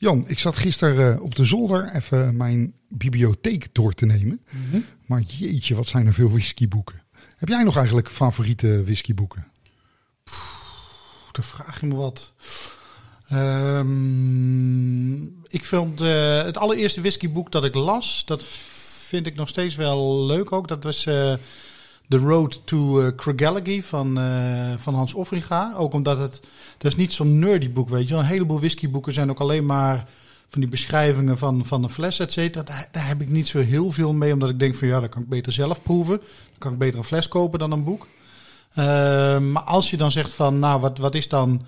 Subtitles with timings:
[0.00, 4.40] Jan, ik zat gisteren eh, op de zolder even mijn bibliotheek door te nemen.
[5.06, 7.02] Maar jeetje, wat zijn er veel whiskyboeken.
[7.36, 9.46] Heb jij nog eigenlijk favoriete whiskyboeken?
[11.32, 12.32] Dan vraag je me wat.
[13.28, 18.42] Ehm, ik vond eh, het allereerste whiskyboek dat ik las, dat
[19.08, 20.68] vind ik nog steeds wel leuk ook.
[20.68, 21.34] Dat was eh,
[22.10, 25.72] The Road to uh, van, eh, van Hans Offringa.
[25.76, 26.40] Ook omdat het,
[26.78, 28.14] dat is niet zo'n nerdy boek, weet je.
[28.14, 30.08] Een heleboel whiskyboeken zijn ook alleen maar
[30.48, 32.64] van die beschrijvingen van, van een fles, et cetera.
[32.64, 35.08] Daar, daar heb ik niet zo heel veel mee, omdat ik denk van ja, dat
[35.08, 36.16] kan ik beter zelf proeven.
[36.16, 38.06] Dan kan ik beter een fles kopen dan een boek.
[38.74, 41.66] Ehm, maar als je dan zegt van, nou, wat, wat is dan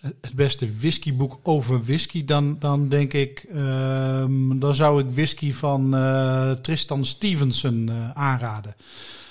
[0.00, 5.94] het beste whiskyboek over whisky, dan, dan denk ik, ehm, dan zou ik whisky van
[5.94, 8.74] eh, Tristan Stevenson aanraden.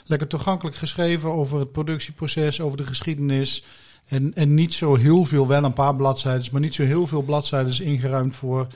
[0.09, 3.63] Lekker toegankelijk geschreven over het productieproces, over de geschiedenis.
[4.07, 7.21] En, en niet zo heel veel, wel een paar bladzijden, maar niet zo heel veel
[7.21, 8.67] bladzijden ingeruimd voor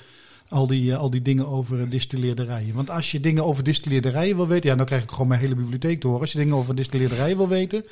[0.49, 2.75] al die, eh, al die dingen over distilleerderijen.
[2.75, 5.55] Want als je dingen over distilleerderijen wil weten, ja, dan krijg ik gewoon mijn hele
[5.55, 6.19] bibliotheek door.
[6.19, 7.85] Als je dingen over distilleerderijen wil weten,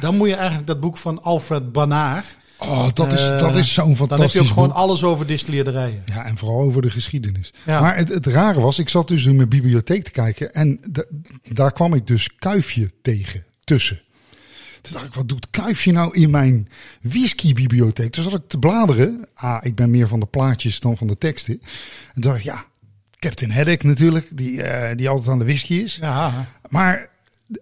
[0.00, 2.36] dan moet je eigenlijk dat boek van Alfred Banaar.
[2.62, 4.76] Oh, dat is, Eh, dat is zo'n Dan heb je fantastisch ook gewoon boek.
[4.76, 6.02] alles over distilleerderijen.
[6.06, 7.52] Ja, en vooral over de geschiedenis.
[7.66, 7.80] Ja.
[7.80, 11.04] Maar het, het rare was, ik zat dus in mijn bibliotheek te kijken en da-
[11.52, 14.00] daar kwam ik dus Kuifje tegen, tussen.
[14.80, 16.68] Toen dacht ik, wat doet Kuifje nou in mijn
[17.02, 18.12] whiskybibliotheek?
[18.12, 19.26] Toen zat ik te bladeren.
[19.34, 21.54] Ah, ik ben meer van de plaatjes dan van de teksten.
[22.14, 22.64] En toen dacht ik, ja,
[23.18, 25.98] Captain Haddock natuurlijk, die, eh, die altijd aan de whisky is.
[26.00, 27.08] Ja, Maar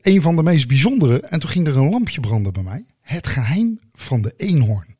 [0.03, 2.85] een van de meest bijzondere, en toen ging er een lampje branden bij mij.
[3.11, 4.97] Het geheim van de eenhoorn.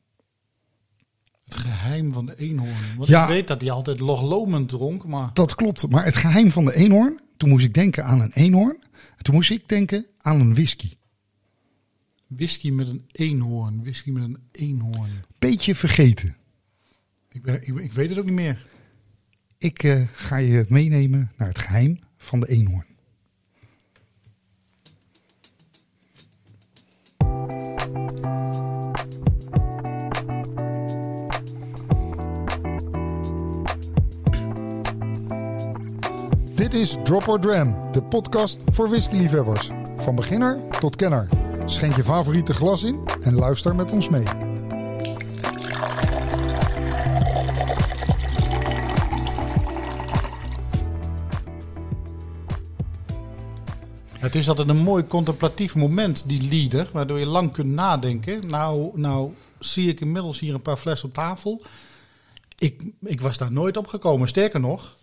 [1.43, 2.95] het geheim van de eenhoorn.
[2.97, 3.21] Want Ja.
[3.21, 5.29] ik weet dat hij altijd Loch Lomond dronk, maar...
[5.33, 8.77] Dat klopt, maar het geheim van de eenhoorn, toen moest ik denken aan een eenhoorn.
[9.17, 10.91] En toen moest ik denken aan een whisky.
[12.27, 13.81] Whisky met een eenhoorn.
[13.81, 15.23] Whisky met een eenhoorn.
[15.39, 16.37] Beetje vergeten.
[17.29, 18.67] Ik, ben- ik, ik weet het ook niet meer.
[19.57, 22.85] Ik eh, ga je meenemen naar het geheim van de eenhoorn.
[36.81, 39.69] Is Drop or Dram, de podcast voor whiskyliefhebbers.
[39.97, 41.27] Van beginner tot kenner.
[41.65, 44.23] Schenk je favoriete glas in en luister met ons mee.
[54.19, 58.39] Het is altijd een mooi contemplatief moment, die leader, waardoor je lang kunt nadenken.
[58.47, 61.61] Nou, nou zie ik inmiddels hier een paar flessen op tafel.
[62.57, 64.27] Ik, ik was daar nooit op gekomen.
[64.27, 64.95] Sterker nog,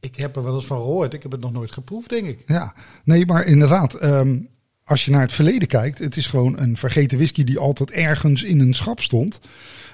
[0.00, 1.14] ik heb er wel eens van gehoord.
[1.14, 2.42] Ik heb het nog nooit geproefd, denk ik.
[2.46, 2.74] Ja,
[3.04, 4.38] nee, maar inderdaad, ehm,
[4.84, 8.42] als je naar het verleden kijkt, het is gewoon een vergeten whisky die altijd ergens
[8.42, 9.40] in een schap stond.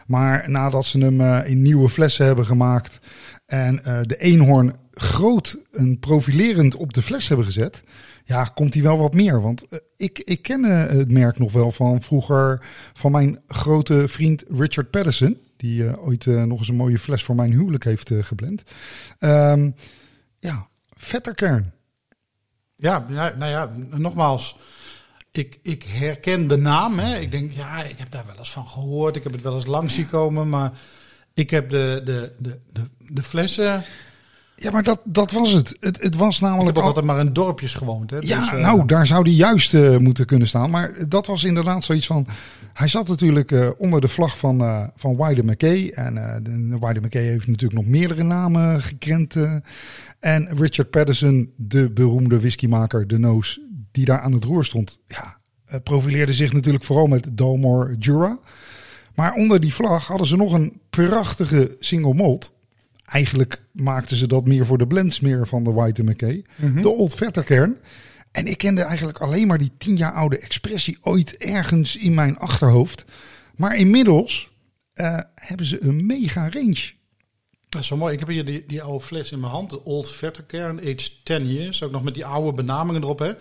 [0.06, 2.98] Maar nadat ze hem eh, in nieuwe flessen hebben gemaakt
[3.46, 7.82] en eh, de eenhoorn groot en profilerend op de fles hebben gezet,
[8.24, 9.40] ja, komt hij wel wat meer.
[9.40, 14.44] Want eh, ik, ik ken het merk nog wel van vroeger van mijn grote vriend
[14.48, 15.38] Richard Patterson.
[15.62, 18.62] Die eh, ooit eh, nog eens een mooie fles voor mijn huwelijk heeft eh, geblend.
[19.18, 19.70] Ehm,
[20.38, 21.72] ja, vetterkern.
[22.76, 24.56] Ja, nou ja, nogmaals.
[25.30, 26.98] Ik, ik herken de naam.
[26.98, 27.18] Hè.
[27.18, 29.16] Ik denk, ja, ik heb daar wel eens van gehoord.
[29.16, 30.48] Ik heb het wel eens langs zien komen.
[30.48, 30.72] Maar
[31.34, 32.60] ik heb de, de, de,
[32.98, 33.84] de flessen.
[34.56, 35.76] Ja, maar dat, dat was het.
[35.80, 36.66] Het, het was Ik namelijk.
[36.66, 38.10] heb ook al- altijd maar in dorpjes gewoond.
[38.10, 38.16] Hè.
[38.20, 40.70] ja, Dus, eh, nou, daar zou die juist eh, moeten kunnen staan.
[40.70, 42.26] Maar dat was inderdaad zoiets van.
[42.72, 45.88] Hij zat natuurlijk eh, onder de vlag van, eh van Wilder McKay.
[45.88, 46.14] En
[46.80, 49.36] Wilder McKay heeft natuurlijk nog meerdere namen gekrend.
[49.36, 49.54] eh.
[50.20, 54.98] en Richard Patterson, de beroemde whiskymaker, de Noos, die daar aan het roer stond.
[55.06, 55.38] Ja,
[55.82, 58.38] profileerde zich natuurlijk vooral met Dalmore Jura.
[59.14, 62.52] Maar onder die vlag hadden ze nog een prachtige single malt.
[63.12, 66.44] Eigenlijk maakten ze dat meer voor de blends meer van de White McKay.
[66.80, 67.76] De Old Vetterkern.
[68.30, 72.38] En ik kende eigenlijk alleen maar die tien jaar oude expressie ooit ergens in mijn
[72.38, 73.04] achterhoofd.
[73.56, 74.50] Maar inmiddels
[74.92, 76.92] eh, hebben ze een mega range.
[77.68, 78.12] Dat is wel mooi.
[78.12, 79.70] Ik heb hier die, die oude fles in mijn hand.
[79.70, 81.82] De Old Vetterkern, aged 10 years.
[81.82, 83.18] Ook nog met die oude benamingen erop.
[83.18, 83.32] Hè.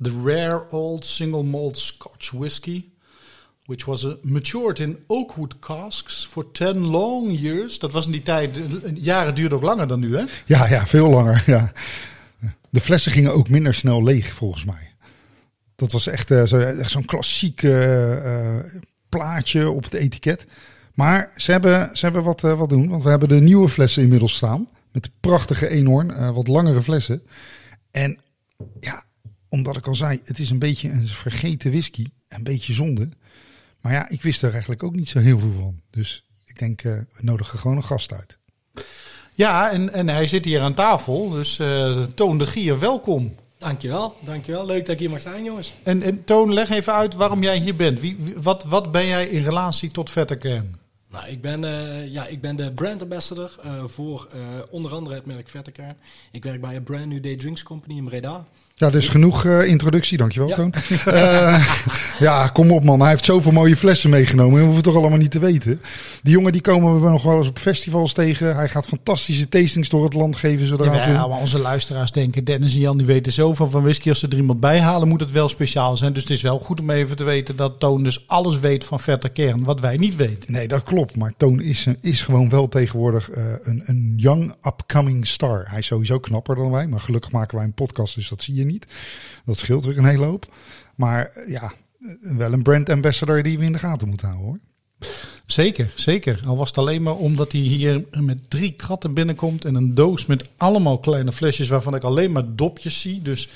[0.00, 2.84] The Rare Old Single Malt Scotch Whisky.
[3.64, 7.78] Which was matured in oakwood casks for 10 long years.
[7.78, 8.60] Dat was in die tijd,
[8.94, 10.24] jaren duurde ook langer dan nu hè.
[10.46, 11.42] Ja, ja, veel langer.
[11.46, 11.72] Ja.
[12.70, 14.92] De flessen gingen ook minder snel leeg, volgens mij.
[15.76, 16.44] Dat was echt eh,
[16.84, 18.64] zo'n klassiek eh, eh,
[19.08, 20.46] plaatje op het etiket.
[20.94, 22.88] Maar ze hebben, ze hebben wat, wat doen.
[22.88, 24.68] Want we hebben de nieuwe flessen inmiddels staan.
[24.92, 26.32] Met de prachtige eenhoorn.
[26.32, 27.22] wat langere flessen.
[27.90, 28.18] En
[28.80, 29.04] ja,
[29.48, 32.06] omdat ik al zei, het is een beetje een vergeten whisky.
[32.28, 33.08] Een beetje zonde.
[33.84, 35.80] Maar ja, ik wist er eigenlijk ook niet zo heel veel van.
[35.90, 38.38] Dus ik denk, eh, we nodigen gewoon een gast uit.
[39.34, 41.30] Ja, en, en hij zit hier aan tafel.
[41.30, 43.34] Dus uh, Toon de Gier, welkom.
[43.58, 44.66] Dankjewel, dankjewel.
[44.66, 45.72] Leuk dat ik hier mag zijn, jongens.
[45.82, 48.00] En, en Toon, leg even uit waarom jij hier bent.
[48.00, 50.78] Wie, wat, wat ben jij in relatie tot Vetterkern?
[51.10, 54.40] Nou, ik ben, uh, ja, ik ben de brand ambassador uh, voor uh,
[54.70, 55.96] onder andere het merk Vetterkern.
[56.30, 58.46] Ik werk bij een brand new day drinks company in Breda.
[58.76, 60.54] Ja, dus genoeg uh, introductie, dankjewel ja.
[60.54, 60.74] Toon.
[61.08, 61.76] Uh,
[62.18, 64.58] ja, kom op man, hij heeft zoveel mooie flessen meegenomen.
[64.58, 65.80] We hoeven toch allemaal niet te weten.
[66.22, 68.56] Die jongen die komen we nog wel eens op festivals tegen.
[68.56, 70.66] Hij gaat fantastische tastings door het land geven.
[70.66, 74.08] Zodra ja, maar onze luisteraars denken, Dennis en Jan die weten zoveel van whisky.
[74.08, 76.12] Als ze er iemand bij halen moet het wel speciaal zijn.
[76.12, 79.00] Dus het is wel goed om even te weten dat Toon dus alles weet van
[79.00, 79.64] vette kern.
[79.64, 80.52] Wat wij niet weten.
[80.52, 81.16] Nee, dat klopt.
[81.16, 85.64] Maar Toon is, is gewoon wel tegenwoordig uh, een, een young upcoming star.
[85.68, 86.86] Hij is sowieso knapper dan wij.
[86.86, 88.86] Maar gelukkig maken wij een podcast, dus dat zie je niet.
[89.44, 90.54] Dat scheelt weer een hele hoop.
[90.94, 91.72] Maar ja,
[92.20, 94.58] wel een brand ambassador die we in de gaten moeten houden hoor.
[95.46, 96.40] Zeker, zeker.
[96.46, 100.26] Al was het alleen maar omdat hij hier met drie kratten binnenkomt en een doos
[100.26, 103.22] met allemaal kleine flesjes waarvan ik alleen maar dopjes zie.
[103.22, 103.48] Dus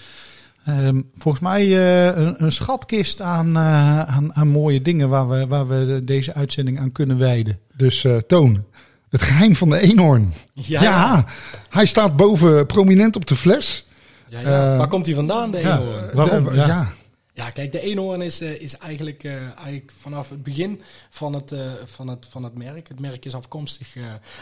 [0.68, 5.46] um, volgens mij uh, een, een, schatkist aan, uh, aan, aan, mooie dingen waar we,
[5.46, 7.58] waar we deze uitzending aan kunnen wijden.
[7.76, 8.64] Dus uh, Toon,
[9.08, 10.32] het geheim van de eenhoorn.
[10.52, 10.82] Ja.
[10.82, 11.26] ja,
[11.68, 13.87] hij staat boven prominent op de fles.
[14.28, 14.72] Ja, ja.
[14.72, 16.04] Uh, Waar komt hij vandaan, de eenhoorn?
[16.04, 16.44] Ja, waarom?
[16.44, 16.92] De, ja.
[17.34, 17.50] ja.
[17.50, 21.54] kijk, de eenhoorn is, is eigenlijk, uh, eigenlijk vanaf het begin van het,
[21.84, 22.88] van, het, van het merk.
[22.88, 23.96] Het merk is afkomstig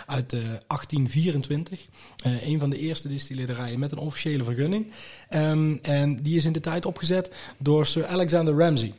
[0.06, 1.86] uit 1824.
[2.22, 4.92] een van de eerste distillerijen met een officiële vergunning.
[5.30, 8.94] Um, en die is in de tijd opgezet door Sir Alexander Ramsay.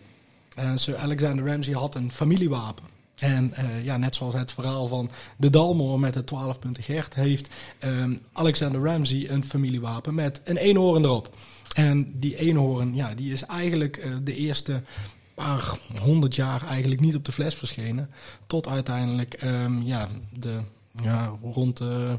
[0.55, 2.96] En Sir Alexander Ramsay had een familiewapen.
[3.17, 7.49] En uh, ja, net zoals het verhaal van de Dalmor met het 12-puntig hert, heeft
[7.83, 11.35] um, Alexander Ramsey een familiewapen met een eenhoorn erop.
[11.75, 14.81] En die eenhoorn, ja, die is eigenlijk uh, de eerste
[15.33, 18.09] paar honderd jaar eigenlijk niet op de fles verschenen.
[18.47, 20.59] Tot uiteindelijk, um, ja, de,
[21.01, 22.13] ja, rond uh,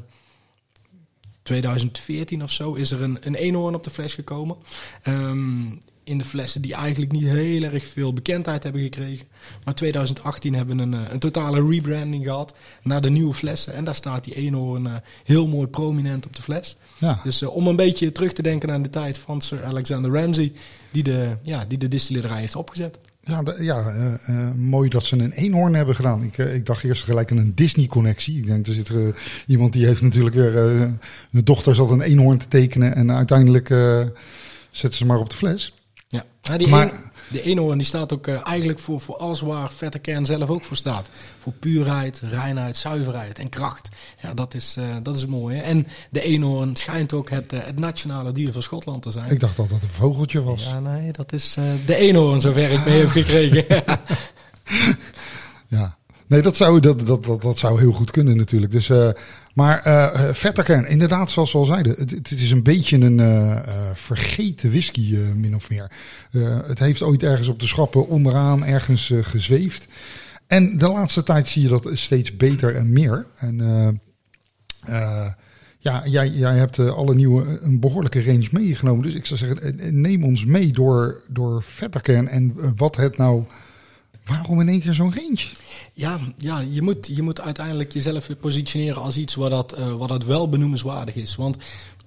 [1.43, 4.56] 2014 of zo is er een, een eenhoorn op de fles gekomen.
[5.05, 9.26] Um, in de flessen die eigenlijk niet heel erg veel bekendheid hebben gekregen.
[9.64, 13.75] Maar 2018 hebben we een, eh, een totale rebranding gehad naar de nieuwe flessen.
[13.75, 14.93] En daar staat die eenhoorn uh,
[15.25, 16.76] heel mooi prominent op de fles.
[16.99, 17.20] Ja.
[17.22, 20.52] Dus uh, om een beetje terug te denken aan de tijd van Sir Alexander Ramsey,
[20.90, 22.99] die de, ja, die de distillerij heeft opgezet.
[23.20, 26.22] Ja, ja uh, uh, mooi dat ze een eenhoorn hebben gedaan.
[26.22, 28.38] Ik, uh, ik dacht eerst gelijk aan een Disney-connectie.
[28.38, 29.14] Ik denk, er zit er
[29.46, 30.52] iemand die heeft natuurlijk weer...
[31.31, 33.69] de dochter zat een eenhoorn te tekenen en uiteindelijk
[34.70, 35.72] zetten ze maar op de fles.
[36.08, 39.40] Ja, ja die maar, een, de eenhoorn die staat ook uh, eigenlijk voor, voor alles
[39.40, 41.08] waar vette kern zelf ook voor staat.
[41.38, 43.88] Voor puurheid, reinheid, zuiverheid en kracht.
[44.22, 45.56] Ja, dat is, uh, dat is mooi.
[45.56, 45.62] Hè?
[45.62, 49.31] En de eenhoorn schijnt ook het, uh, het nationale dier van Schotland te zijn.
[49.31, 50.64] Ik dacht dat dat een vogeltje was.
[50.64, 51.56] Ja, nee, dat is
[51.87, 53.84] de eenhoorn zover ik mee heb gekregen.
[55.78, 55.96] ja.
[56.29, 58.73] Nee, dat zou, dat, dat, dat, dat zou heel goed kunnen natuurlijk.
[58.73, 59.11] Dus, uh,
[59.55, 63.63] maar uh, Vetterkern, inderdaad, zoals we al zeiden, het, het is een beetje een
[63.95, 65.91] vergeten whisky, min of meer.
[66.67, 69.89] het heeft ooit ergens op de schappen onderaan ergens gezweefd.
[70.47, 73.27] En de laatste tijd zie je dat steeds beter en meer.
[73.37, 74.01] En
[75.79, 79.03] ja, jij, jij hebt alle nieuwe een behoorlijke range meegenomen.
[79.03, 83.45] Dus ik zou zeggen, neem ons mee door, door Vetterkern en wat het nou
[84.29, 85.47] Waarom in één keer zo'n range?
[85.93, 90.09] Ja, ja je, moet, je moet uiteindelijk jezelf positioneren als iets wat dat, uh, wat
[90.09, 91.37] dat wel benoemenswaardig is.
[91.37, 91.56] Want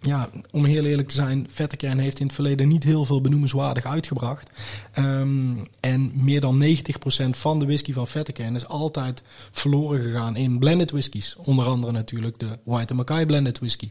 [0.02, 3.86] ja, om heel eerlijk te zijn, Vettekern heeft in het verleden niet heel veel benoemenswaardig
[3.86, 4.52] uitgebracht.
[4.98, 6.68] Um, en meer dan 90%
[7.30, 11.36] van de whisky van Vettekern is altijd verloren gegaan in blended whiskies.
[11.38, 13.90] Onder andere natuurlijk de White Mackay blended whisky.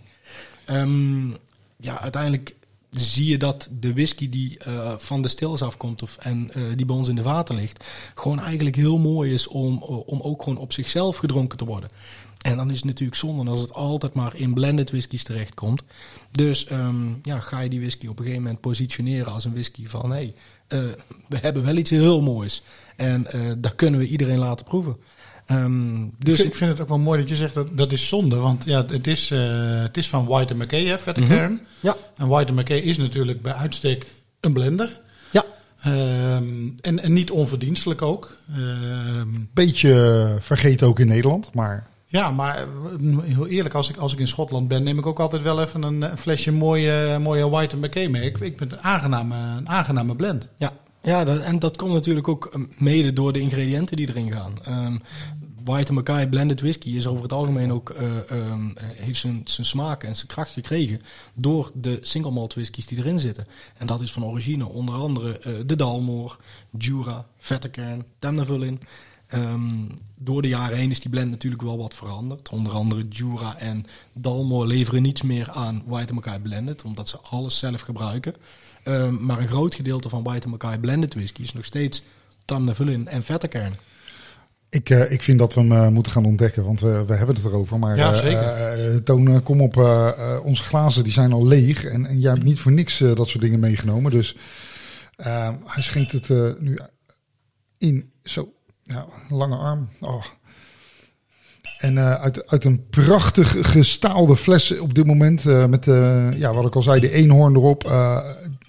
[0.70, 1.34] Um,
[1.76, 2.54] ja, uiteindelijk
[2.90, 6.86] zie je dat de whisky die uh, van de stils afkomt of, en uh, die
[6.86, 10.58] bij ons in de vaten ligt, gewoon eigenlijk heel mooi is om, om ook gewoon
[10.58, 11.90] op zichzelf gedronken te worden.
[12.40, 15.82] En dan is het natuurlijk zonde als het altijd maar in blended whiskies terechtkomt.
[16.30, 19.86] Dus um, ja, ga je die whisky op een gegeven moment positioneren als een whisky
[19.86, 20.34] van hé,
[20.68, 20.96] hey,
[21.28, 22.62] we hebben wel iets heel moois.
[22.96, 23.26] En
[23.58, 24.96] dat kunnen we iedereen laten proeven.
[25.52, 27.92] Um, dus ik vind, ik vind, het ook wel mooi dat je zegt dat dat
[27.92, 28.36] is zonde.
[28.36, 29.38] Want ja, het is, uh,
[29.82, 31.28] het is van White McKay, hè, vette -hmm.
[31.28, 31.60] kern.
[31.80, 31.96] Ja.
[32.16, 34.06] En White McKay is natuurlijk bij uitstek
[34.40, 35.00] een blender.
[35.30, 35.44] Ja.
[35.86, 38.36] Um, en, en niet onverdienstelijk ook.
[38.58, 41.88] Um, Beetje vergeten ook in Nederland, maar...
[42.06, 42.66] Ja, maar
[43.22, 45.82] heel eerlijk, als ik, als ik in Schotland ben, neem ik ook altijd wel even
[45.82, 48.22] een, een flesje mooie, mooie White McKay mee.
[48.22, 50.48] Ik, ik ben een aangename, een aangename blend.
[50.56, 54.52] Ja, ja, dat, en dat komt natuurlijk ook mede door de ingrediënten die erin gaan.
[54.86, 55.00] Um,
[55.70, 60.04] White Mackay blended whisky is over het algemeen ook uh, um, heeft zijn, zijn smaak
[60.04, 61.00] en zijn kracht gekregen
[61.34, 63.46] door de single malt whiskies die erin zitten.
[63.76, 66.36] En dat is van origine onder andere uh, de Dalmor,
[66.78, 68.80] Jura, Vetterkern, Temnevullin.
[69.26, 69.84] Ehm,
[70.14, 72.48] door de jaren heen is die blend natuurlijk wel wat veranderd.
[72.48, 77.58] Onder andere Jura en Dalmore leveren niets meer aan White Mackay Blended, omdat ze alles
[77.58, 78.34] zelf gebruiken.
[78.82, 82.02] Ehm, maar een groot gedeelte van White Mackay Blended whisky is nog steeds
[82.44, 83.76] Tamnavulin en vettekern.
[84.70, 87.36] Ik, uh, ik vind dat we hem uh, moeten gaan ontdekken, want we, we hebben
[87.36, 87.78] het erover.
[87.78, 88.92] Maar ja, zeker.
[88.92, 89.76] Uh, Toon, kom op.
[90.44, 91.84] onze glazen die zijn al leeg.
[91.84, 94.10] En, en jij hebt niet voor niks dat soort dingen meegenomen.
[94.10, 94.36] Dus
[95.64, 96.28] hij schenkt het
[96.60, 96.78] nu
[97.78, 98.12] in.
[98.22, 99.88] Zo, ja, lange arm.
[100.00, 100.24] Oh.
[101.78, 105.44] En uit, uit een prachtig gestaalde fles op dit moment.
[105.44, 105.84] met,
[106.34, 107.82] ja, wat ik al zei, de eenhoorn erop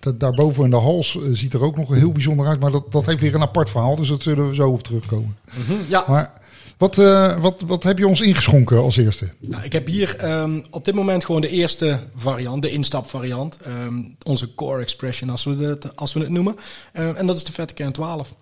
[0.03, 2.59] dat daarboven in de hals eh, ziet er ook nog heel bijzonder uit.
[2.59, 3.95] Maar dat, dat heeft weer een apart verhaal.
[3.95, 5.37] Dus dat zullen we zo op terugkomen.
[5.53, 6.05] Mhm, ja.
[6.07, 6.41] Maar
[6.81, 9.29] wat, uh, wat, wat heb je ons ingeschonken als eerste?
[9.39, 13.57] Nou, ik heb hier um, op dit moment gewoon de eerste variant, de instapvariant.
[13.67, 16.55] Um, onze core expression, als we het, als we het noemen.
[16.93, 18.35] Uh, en dat is de Vette Kern 12.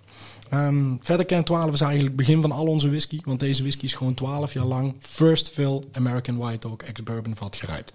[0.53, 3.19] Um, Vette Kern 12 is eigenlijk het begin van al onze whisky.
[3.25, 7.55] Want deze whisky is gewoon 12 jaar lang first fill American White Oak ex-bourbon vat
[7.55, 7.93] gerijpt.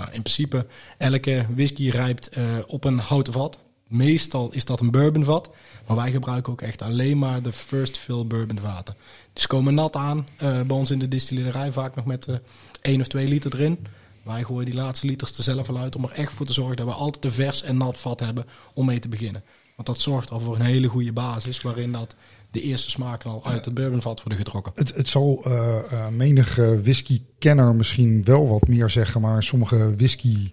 [0.00, 0.66] Nou, in principe,
[0.98, 3.58] elke whisky rijpt uh, op een houten vat.
[3.86, 5.50] Meestal is dat een bourbonvat.
[5.86, 8.96] Maar wij gebruiken ook echt alleen maar de first fill bourbon vaten.
[9.32, 11.72] Dus komen nat aan uh, bij ons in de distillerij.
[11.72, 12.36] Vaak nog met uh,
[12.80, 13.86] 1 of 2 liter erin.
[14.22, 16.76] Wij gooien die laatste liters er zelf al uit om er echt voor te zorgen
[16.76, 19.44] dat we altijd een vers en nat vat hebben om mee te beginnen.
[19.76, 22.16] Want dat zorgt al voor een hele goede basis waarin dat
[22.50, 24.72] de eerste smaken al uit het bourbonvat worden getrokken.
[24.74, 30.52] Het, het zal uh, uh, menige whisky-kenner misschien wel wat meer zeggen, maar sommige whisky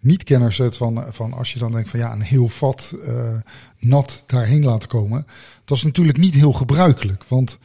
[0.00, 3.36] niet-kenners het van, van als je dan denkt van ja, een heel vat uh,
[3.78, 5.26] nat daarheen laten komen.
[5.64, 7.58] Dat is natuurlijk niet heel gebruikelijk, want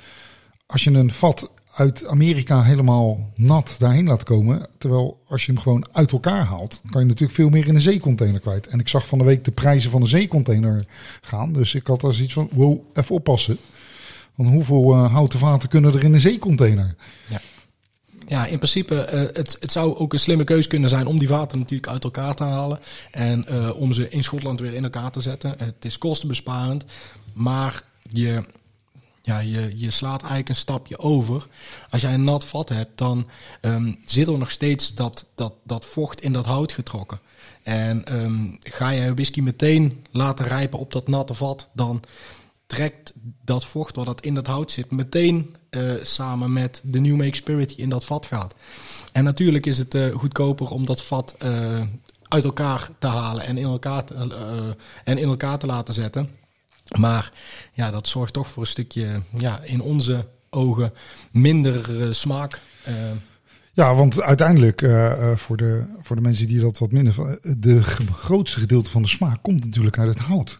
[0.65, 4.67] als je een vat uit Amerika helemaal nat daarheen laat komen.
[4.77, 7.81] Terwijl als je hem gewoon uit elkaar haalt, kan je natuurlijk veel meer in een
[7.81, 8.67] zeecontainer kwijt.
[8.67, 10.85] En ik zag van de week de prijzen van de zeecontainer
[11.21, 11.53] gaan.
[11.53, 13.57] Dus ik had als iets van, wow, even oppassen.
[14.35, 16.95] Want hoeveel uh, houten vaten kunnen er in een zeecontainer?
[17.29, 17.41] Ja.
[18.27, 21.27] Ja, in principe, uh, het, het zou ook een slimme keus kunnen zijn om die
[21.27, 22.79] vaten natuurlijk uit elkaar te halen.
[23.11, 25.53] En uh, om ze in Schotland weer in elkaar te zetten.
[25.57, 26.85] Het is kostenbesparend,
[27.33, 28.43] maar je,
[29.29, 31.47] ja, je, je slaat eigenlijk een stapje over.
[31.89, 33.27] Als jij een nat vat hebt, dan
[33.61, 37.19] um, zit er nog steeds dat, dat, dat vocht in dat hout getrokken.
[37.63, 42.01] En um, ga je whisky meteen laten rijpen op dat natte vat, dan
[42.65, 47.15] trekt dat vocht wat dat in dat hout zit meteen uh, samen met de New
[47.15, 48.55] Make Spirit die in dat vat gaat.
[49.11, 51.81] En natuurlijk is het uh, goedkoper om dat vat uh,
[52.27, 54.03] uit elkaar te halen en in elkaar
[55.03, 56.29] en in elkaar te laten zetten.
[56.97, 57.31] Maar
[57.73, 60.93] ja, dat zorgt toch voor een stukje, ja, in onze ogen,
[61.31, 62.61] minder uh, smaak.
[62.87, 62.93] Uh.
[63.73, 67.39] Ja, want uiteindelijk, uh, voor, de, voor de mensen die dat wat minder van.
[67.57, 70.59] De grootste gedeelte van de smaak komt natuurlijk uit het hout.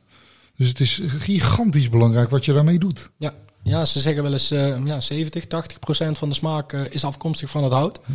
[0.55, 3.09] Dus het is gigantisch belangrijk wat je daarmee doet.
[3.17, 3.33] Ja,
[3.63, 4.48] ja ze zeggen wel eens
[4.83, 8.00] ja, 70, 80 procent van de smaak is afkomstig van het hout.
[8.05, 8.12] Hm.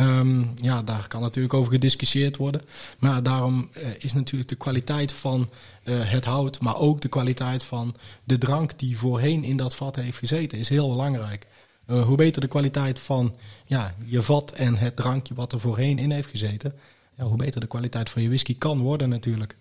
[0.00, 2.62] Um, ja, daar kan natuurlijk over gediscussieerd worden.
[2.98, 5.50] Maar daarom uh, is natuurlijk de kwaliteit van
[5.88, 9.96] uh, het hout, maar ook de kwaliteit van de drank die voorheen in dat vat
[9.96, 11.46] heeft gezeten, is heel belangrijk.
[11.86, 15.98] Uh, hoe beter de kwaliteit van ja, je vat en het drankje wat er voorheen
[15.98, 16.74] in heeft gezeten,
[17.16, 19.56] ja, hoe beter de kwaliteit van je whisky kan worden natuurlijk.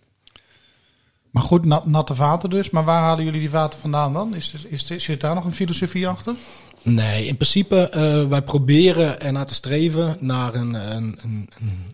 [1.32, 2.70] Maar goed, nat, natte vaten dus.
[2.70, 4.36] Maar waar halen jullie die vaten vandaan dan?
[4.36, 6.36] Is, er, is, is, zit daar nog een filosofie achter?
[6.82, 11.50] Nee, in principe, uh, wij proberen ernaar te streven naar een, een, een,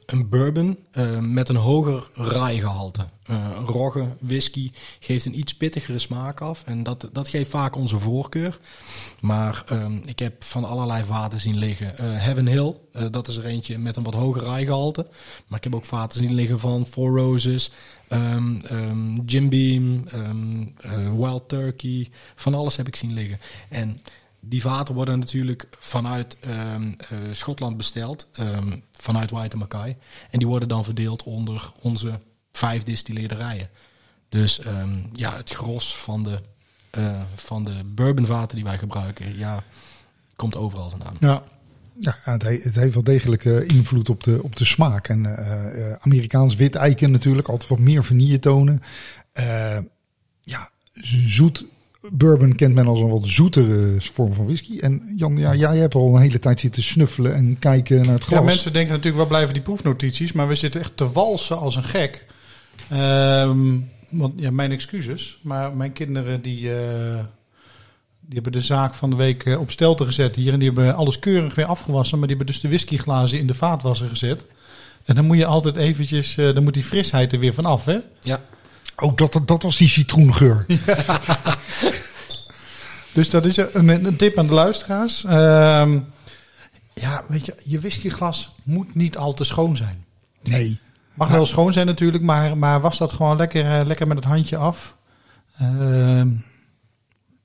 [0.06, 3.06] een bourbon uh, met een hoger raaigehalte.
[3.30, 8.00] Uh, rogge, whisky geeft een iets pittigere smaak af en dat, dat geeft vaak onze
[8.00, 8.60] voorkeur.
[9.20, 11.94] Maar um, ik heb van allerlei vaten zien liggen.
[11.98, 12.74] Heaven Hill,
[13.12, 15.08] dat is er eentje met een wat hoger raaigehalte.
[15.48, 17.72] Maar ik heb ook vaten zien liggen van Four Roses,
[18.10, 18.62] um,
[19.26, 20.04] Jim Beam,
[21.18, 22.10] Wild Turkey.
[22.36, 23.40] Van alles heb ik zien liggen.
[23.70, 24.02] En
[24.46, 29.98] die vaten worden natuurlijk vanuit um, uh, Schotland besteld, um, vanuit White Mackay.
[30.30, 32.20] En die worden dan verdeeld onder onze
[32.52, 33.70] vijf distilleerderijen.
[34.30, 36.40] Dus um, ja, het gros van de,
[36.98, 39.64] uh, van de bourbonvaten die wij gebruiken, ja,
[40.36, 41.16] komt overal vandaan.
[41.20, 41.44] Ja.
[41.96, 45.08] Ja, het, heeft wel degelijk uh, invloed op de, op de smaak.
[45.08, 45.38] En
[46.02, 48.82] Amerikaans wit eiken natuurlijk, altijd wat meer vanille tonen.
[50.42, 50.70] ja,
[51.26, 51.66] zoet
[52.12, 54.80] bourbon kent men als een wat zoetere vorm van whisky.
[54.80, 58.24] En Jan, ja, jij hebt al een hele tijd zitten snuffelen en kijken naar het
[58.24, 58.40] glas.
[58.40, 60.32] Ja, mensen denken natuurlijk, waar blijven die proefnotities?
[60.32, 62.26] Maar we zitten echt te walsen als een gek.
[62.94, 65.40] Um, want ja, mijn excuses.
[65.42, 66.74] Maar mijn kinderen die, uh,
[68.20, 70.54] die hebben de zaak van de week uh, op stelte gezet hier.
[70.54, 72.20] En die hebben alles keurig weer afgewassen.
[72.20, 74.46] Maar die hebben dus de whiskyglazen in de vaatwasser gezet.
[75.06, 77.98] En dan moet je altijd eventjes, uh, dan moet die frisheid er weer vanaf, hè?
[78.22, 78.42] Ja.
[78.96, 80.66] Oh, dat, dat was die citroengeur.
[80.68, 81.30] Ja.
[83.14, 85.24] Dus dat is een, een tip aan de luisteraars.
[85.24, 86.00] Ehm,
[86.94, 90.06] ja, weet je, je whiskyglas moet niet al te schoon zijn.
[90.44, 90.80] Nee.
[91.14, 94.26] Mag wel schoon zijn natuurlijk, maar, maar was dat gewoon lekker, eh, lekker met het
[94.26, 94.96] handje af.
[95.58, 96.28] Ehm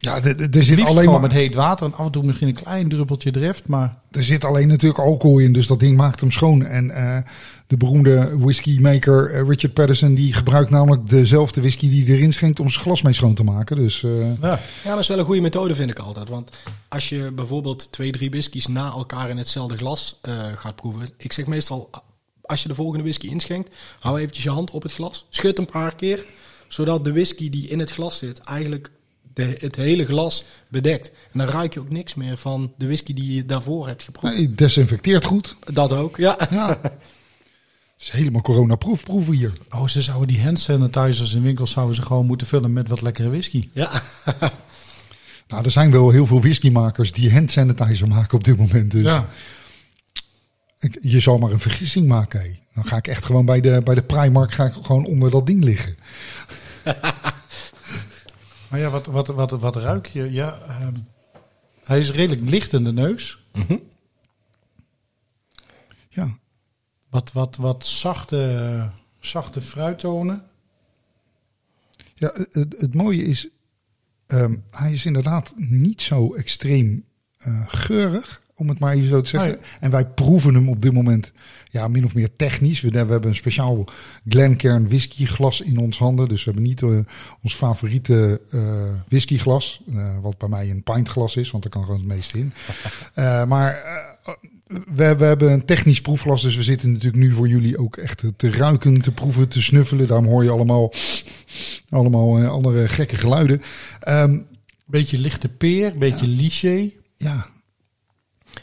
[0.00, 2.88] Ja, er- zit alleen maar met heet water en af en toe misschien een klein
[2.88, 3.98] druppeltje drift, maar...
[4.10, 6.64] Er zit alleen natuurlijk alcohol in, dus dat ding maakt hem schoon.
[6.64, 7.18] En eh,
[7.66, 12.60] de beroemde whiskymaker eh, Richard Patterson, die gebruikt namelijk dezelfde whisky die hij erin schenkt
[12.60, 13.76] om zijn glas mee schoon te maken.
[13.76, 14.58] Dus eh, Ja.
[14.84, 16.28] Ja, dat is wel een goede methode, vind ik altijd.
[16.28, 16.50] Want
[16.88, 21.08] als je bijvoorbeeld twee, drie whiskies na elkaar in hetzelfde glas eh, gaat proeven.
[21.16, 21.90] Ik zeg meestal,
[22.42, 25.26] als je de volgende whisky inschenkt, hou eventjes je hand op het glas.
[25.28, 26.24] Schud een paar keer,
[26.68, 28.90] zodat de whisky die in het glas zit eigenlijk
[29.46, 31.10] de, het hele glas bedekt.
[31.32, 34.36] En dan ruik je ook niks meer van de whisky die je daarvoor hebt geproefd.
[34.36, 35.56] nee, desinfecteert goed.
[35.72, 36.36] Dat ook, ja.
[36.50, 36.78] Ja.
[36.82, 39.52] Het is helemaal coronaproef proeven hier.
[39.70, 43.00] Oh, ze zouden die hand sanitizers in winkels zouden ze gewoon moeten vullen met wat
[43.00, 43.68] lekkere whisky.
[43.72, 44.02] Ja,
[45.48, 48.90] Nou, er zijn wel heel veel whiskymakers die hand sanitizer maken op dit moment.
[48.90, 49.28] Dus Ja.
[50.78, 52.40] ik- je zal maar een vergissing maken.
[52.40, 52.58] hé.
[52.74, 55.46] Dan ga ik echt gewoon bij de, bij de Primark ga ik gewoon onder dat
[55.46, 55.96] ding liggen.
[58.70, 60.32] Maar ja, wat, wat, wat, wat ruik je?
[60.32, 60.96] Ja, ehm,
[61.84, 63.44] hij is redelijk licht in de neus.
[66.08, 66.38] Ja,
[67.10, 70.44] Wat, wat, wat zachte, zachte fruittonen.
[72.14, 73.48] Ja, het, het mooie is,
[74.26, 77.04] ehm, hij is inderdaad niet zo extreem
[77.38, 79.50] eh, geurig, om het maar even zo te zeggen.
[79.50, 79.60] Nee.
[79.80, 81.32] En wij proeven hem op dit moment
[81.70, 82.80] ja, min of meer technisch.
[82.80, 83.84] We, we hebben een speciaal
[84.28, 86.28] Glencairn whiskyglas in ons handen.
[86.28, 86.98] Dus we hebben niet eh,
[87.42, 88.60] ons favoriete eh
[89.08, 92.52] whiskyglas, eh, wat bij mij een pintglas is, want er kan gewoon het meeste in.
[93.48, 93.82] Maar
[94.94, 98.22] we, we hebben een technisch proefglas, dus we zitten natuurlijk nu voor jullie ook echt
[98.36, 100.06] te ruiken, te proeven, te snuffelen.
[100.06, 100.92] Daarom hoor je allemaal,
[101.90, 103.62] allemaal andere gekke geluiden.
[104.00, 104.38] Ehm,
[104.84, 106.90] Beetje lichte peer, beetje liché.
[107.16, 107.46] ja,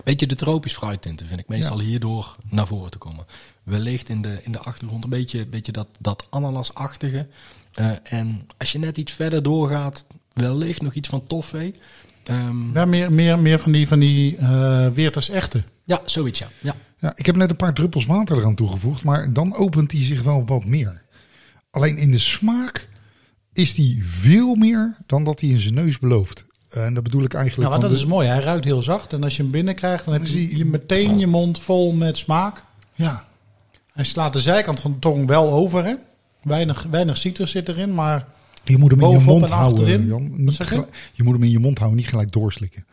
[0.05, 3.25] Beetje de tropisch fruittinten vind ik meestal hierdoor naar voren te komen.
[3.63, 7.27] Wellicht in de, in de achtergrond een beetje, beetje dat, dat ananasachtige.
[7.73, 11.75] Eh, en als je net iets verder doorgaat, wellicht nog iets van toffee.
[12.23, 12.79] Ehm, ja.
[12.79, 15.63] Ja, meer, meer, meer van die, van die eh Weerters echte.
[16.05, 16.47] zoiets ja.
[16.59, 16.75] ja.
[16.97, 20.21] ja, ik heb net een paar druppels water eraan toegevoegd, maar dan opent hij zich
[20.23, 21.01] wel wat meer.
[21.69, 22.89] Alleen in de smaak
[23.53, 26.45] is die veel meer dan dat hij in zijn neus belooft.
[26.75, 28.27] En dat bedoel ik eigenlijk Nou, want dat is mooi.
[28.27, 29.13] Hij ruikt heel zacht.
[29.13, 32.63] En als je hem binnenkrijgt, dan heb je, je meteen je mond vol met smaak.
[32.93, 33.25] ja,
[33.93, 35.83] Hij slaat de zijkant van de tong wel over.
[35.83, 35.95] Hè?
[36.41, 38.27] Weinig, weinig citrus zit erin, maar
[38.63, 40.05] je moet hem in je mond en houden.
[40.05, 40.43] Jan.
[40.43, 40.57] Niet
[41.13, 41.23] je?
[41.23, 42.85] moet hem in je mond houden, niet gelijk doorslikken.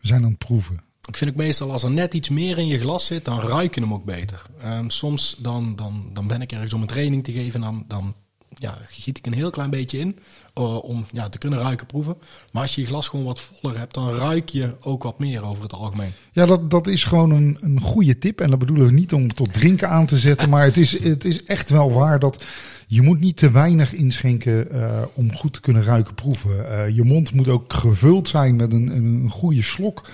[0.00, 0.80] We zijn aan het proeven.
[1.08, 3.74] Ik vind ook meestal als er net iets meer in je glas zit, dan ruik
[3.74, 4.42] je hem ook beter.
[4.60, 7.84] Ehm, soms dan, dan, dan ben ik ergens om een training te geven en dan,
[7.88, 8.14] dan
[8.54, 10.18] ja, giet ik een heel klein beetje in
[10.54, 12.16] eh, om ja, te kunnen ruiken proeven.
[12.52, 15.44] Maar als je je glas gewoon wat voller hebt, dan ruik je ook wat meer
[15.44, 16.12] over het algemeen.
[16.32, 18.40] Ja, dat, dat is gewoon een, een goede tip.
[18.40, 20.48] En dat bedoelen we niet om tot drinken aan te zetten.
[20.48, 22.44] Maar het is, het is echt wel waar dat
[22.86, 26.70] je moet niet te weinig inschenken eh, om goed te kunnen ruiken proeven.
[26.70, 30.08] Eh, je mond moet ook gevuld zijn met een, een goede slok.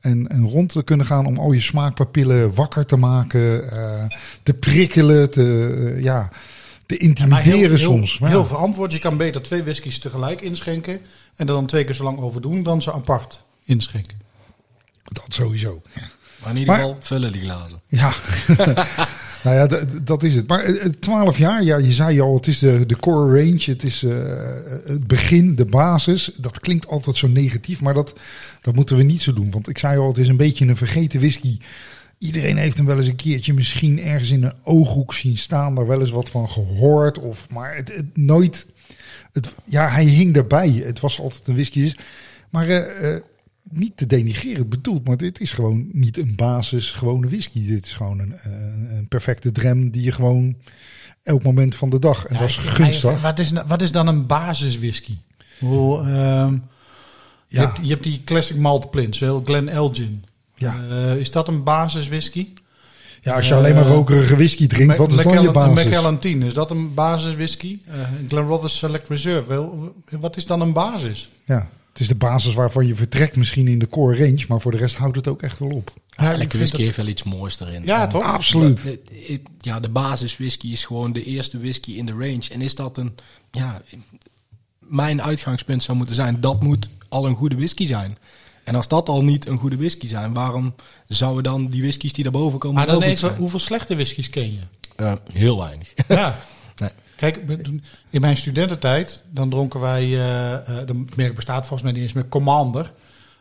[0.00, 3.70] En, en rond te kunnen gaan om al je smaakpapillen wakker te maken.
[4.42, 6.30] te prikkelen, te, ja,
[6.98, 8.18] te maar intimideren heel, heel, soms.
[8.18, 8.92] Maar ja, heel verantwoord.
[8.92, 10.92] Je kan beter twee whiskies tegelijk inschenken.
[11.36, 14.20] En er dan twee keer zo lang over doen dan ze apart inschenken.
[15.04, 15.82] dat sowieso.
[16.42, 17.80] Maar in ieder Maar- geval vullen die glazen.
[17.86, 18.12] Ja,
[19.44, 20.46] nou ja, dat is het.
[20.48, 23.62] Maar eh, eh, 12 jaar, ja, je zei al, het is de, de core range,
[23.64, 24.10] het is eh,
[24.86, 26.30] het begin, de basis.
[26.36, 28.12] Dat klinkt altijd zo negatief, maar dat,
[28.60, 29.50] dat moeten we niet zo doen.
[29.50, 31.58] Want ik zei al, het is een beetje een vergeten whisky.
[32.22, 35.86] Iedereen heeft hem wel eens een keertje misschien ergens in een ooghoek zien staan, daar
[35.86, 37.18] wel eens wat van gehoord.
[37.18, 38.66] Of, maar het, het nooit,
[39.32, 40.70] het, ja, hij hing daarbij.
[40.70, 41.82] Het was altijd een whisky.
[41.82, 41.96] Dus-
[42.50, 43.22] Maar eh, eh,
[43.70, 47.66] niet te denigreren bedoeld, maar dit is gewoon niet een basis gewone whisky.
[47.66, 50.56] Dit is gewoon een, een, perfecte drem die je gewoon
[51.22, 52.26] elk moment van de dag.
[52.26, 53.20] En dat is gunstig.
[53.22, 55.16] Wat is, nou- wat is dan een basis whisky?
[55.58, 56.60] Hoe, ehm, je,
[57.46, 57.60] Ja.
[57.60, 60.24] hebt, je hebt die classic malt plins, wel Glen Elgin.
[60.62, 60.80] Ja.
[60.90, 62.48] Eh, is dat een basis whisky?
[63.22, 65.84] Ja, als je alleen maar Eh, rokerige whisky drinkt, wat is dan je basis?
[65.84, 67.78] Macallan 10, is dat een basis whisky?
[67.88, 67.94] Uh,
[68.28, 71.28] Glenrother Select Reserve, wel, wat is dan een basis?
[71.44, 74.70] Ja, het is de basis waarvan je vertrekt misschien in de core range, maar voor
[74.70, 75.92] de rest houdt het ook echt wel op.
[76.08, 77.82] Ja, ik Elke vind whisky dat- heeft wel iets moois erin.
[77.84, 78.22] Ja, En- toch?
[78.24, 78.98] Absoluut.
[79.60, 82.42] Ja, de basis whisky is gewoon de eerste whisky in de range.
[82.52, 83.14] En is dat een,
[83.50, 83.82] ja,
[84.78, 88.18] mijn uitgangspunt zou moeten zijn, dat moet al een goede whisky zijn.
[88.64, 90.74] En als dat al niet een goede whisky zijn, waarom
[91.08, 93.40] zouden dan die whiskies die daarboven komen Maar wel dan goed even, zijn?
[93.40, 94.60] hoeveel slechte whiskies ken je?
[94.96, 95.92] Eh, heel weinig.
[96.08, 96.38] Ja.
[96.76, 96.90] Nee.
[97.16, 97.36] Kijk,
[98.10, 100.16] in mijn studententijd, dan dronken wij, uh,
[100.86, 102.92] de merk bestaat volgens mij niet eens meer, Commander.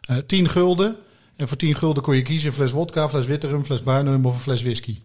[0.10, 0.96] Uh, 10 gulden.
[1.36, 3.82] En voor 10 gulden kon je kiezen een fles wodka, fles witte rum, een fles
[3.82, 4.98] bruine rum of een fles whisky.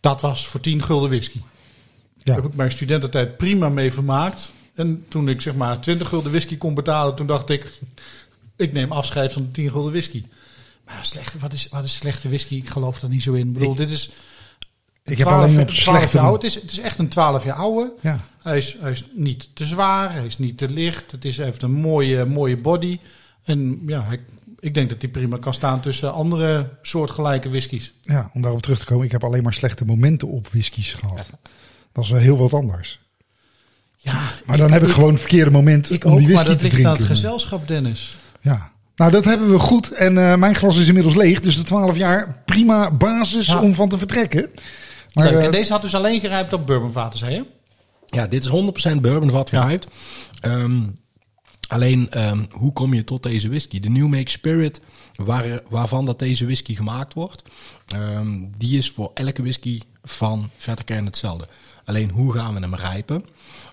[0.00, 1.38] Dat was voor 10 gulden whisky.
[1.38, 2.22] Ja.
[2.24, 4.52] Daar heb ik mijn studententijd prima mee vermaakt.
[4.74, 7.72] En toen ik zeg maar 20 gulden whisky kon betalen, toen dacht ik,
[8.60, 10.24] ik neem afscheid van de 10 gulden whisky.
[10.84, 12.54] Maar slecht, wat, is, wat is slechte whisky?
[12.54, 13.46] Ik geloof er niet zo in.
[13.46, 14.10] Ik bedoel, dit is...
[15.04, 16.16] Ik heb alleen op slechte...
[16.16, 17.94] Jaar Het is, het is echt een 12 jaar oude.
[18.00, 18.20] Ja.
[18.42, 21.10] Hij, is, hij is niet te zwaar, hij is niet te licht.
[21.10, 22.98] Het is, heeft een mooie, mooie body.
[23.44, 24.20] En ja, hij,
[24.60, 27.92] ik denk dat hij prima kan staan tussen andere soortgelijke whiskies.
[28.00, 29.04] Ja, om daarop terug te komen.
[29.04, 31.30] Ik heb alleen maar slechte momenten op whiskies gehad.
[31.92, 33.00] Dat is wel heel wat anders.
[33.96, 36.58] Ja, maar dan heb ik, gewoon het verkeerde moment om die whisky te drinken.
[36.58, 38.18] Maar dat ligt aan het gezelschap, Dennis.
[38.40, 39.90] Ja, nou, dat hebben we goed.
[39.90, 41.40] En uh, mijn glas is inmiddels leeg.
[41.40, 44.50] Dus de 12 jaar prima basis om van te vertrekken.
[45.12, 45.42] Maar, Leuk.
[45.42, 47.44] En deze had dus alleen gerijpt op bourbonvaten, zei je?
[48.06, 48.50] Ja, dit is
[48.94, 49.86] 100% bourbonvat gerijpt.
[50.40, 50.52] Ja.
[50.52, 50.94] Um,
[51.68, 53.80] alleen, um, hoe kom je tot deze whisky?
[53.80, 54.80] De New Make Spirit,
[55.14, 57.42] waar, waarvan dat deze whisky gemaakt wordt,
[57.94, 61.48] um, die is voor elke whisky van Vetterkern hetzelfde.
[61.84, 63.24] Alleen, hoe gaan we hem rijpen?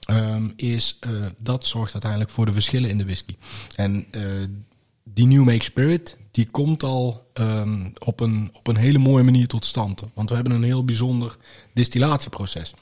[0.09, 3.35] Um, is, uh, dat zorgt uiteindelijk voor de verschillen in de whisky.
[3.75, 4.47] En uh,
[5.03, 9.47] die New Make Spirit, die komt al um, op, een, op een hele mooie manier
[9.47, 10.03] tot stand.
[10.13, 11.37] Want we hebben een heel bijzonder
[11.73, 12.73] distillatieproces.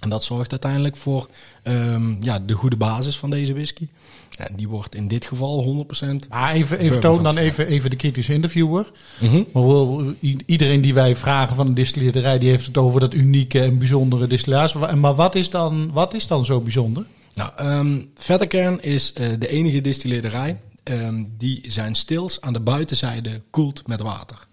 [0.00, 1.28] En dat zorgt uiteindelijk voor
[1.62, 3.88] um, ja, de goede basis van deze whisky.
[4.36, 6.06] En die wordt in dit geval 100%.
[6.28, 8.90] Maar even, even toon dan even, even de kritische interviewer.
[9.18, 10.16] Mm -hmm.
[10.46, 14.26] Iedereen die wij vragen van een distillerij, die heeft het over dat unieke en bijzondere
[14.26, 14.78] distillatie.
[14.96, 17.06] Maar wat is dan, wat is dan zo bijzonder?
[17.34, 23.42] Nou, um, Vetterkern is uh, de enige distillerij um, die zijn stils aan de buitenzijde
[23.50, 24.46] koelt met water.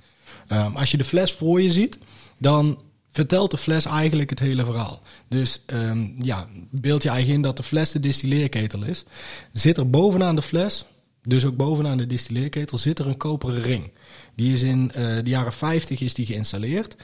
[0.47, 1.99] Um, als je de fles voor je ziet,
[2.39, 2.81] dan
[3.13, 5.01] vertelt de fles eigenlijk het hele verhaal.
[5.27, 9.03] Dus um, ja, beeld je eigenlijk in dat de fles de distilleerketel is.
[9.51, 10.85] Zit er bovenaan de fles,
[11.23, 13.91] dus ook bovenaan de distilleerketel, zit er een koperen ring.
[14.35, 16.95] Die is in uh, de jaren 50 is die geïnstalleerd.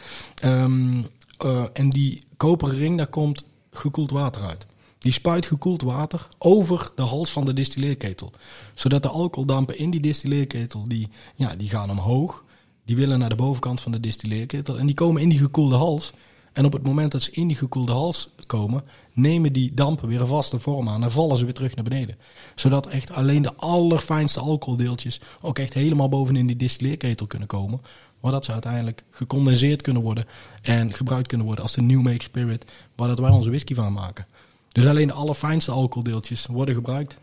[0.45, 1.07] Um,
[1.45, 4.65] uh, en die koperen ring, daar komt gekoeld water uit.
[4.99, 8.31] Die spuit gekoeld water over de hals van de distilleerketel.
[8.73, 12.43] Zodat de alcoholdampen in die distilleerketel, die, ja, die gaan omhoog.
[12.89, 14.79] Die willen naar de bovenkant van de distilleerketel.
[14.79, 16.13] En die komen in die gekoelde hals.
[16.53, 20.21] En op het moment dat ze in die gekoelde hals komen, nemen die dampen weer
[20.21, 22.17] een vaste vorm aan en vallen ze weer terug naar beneden.
[22.55, 27.81] Zodat echt alleen de allerfijnste alcoholdeeltjes ook echt helemaal bovenin die distilleerketel kunnen komen.
[28.19, 30.25] Waar dat ze uiteindelijk gecondenseerd kunnen worden
[30.61, 33.93] en gebruikt kunnen worden als de New Make Spirit, waar dat wij onze whisky van
[33.93, 34.25] maken.
[34.71, 37.17] Dus alleen de allerfijnste alcoholdeeltjes worden gebruikt.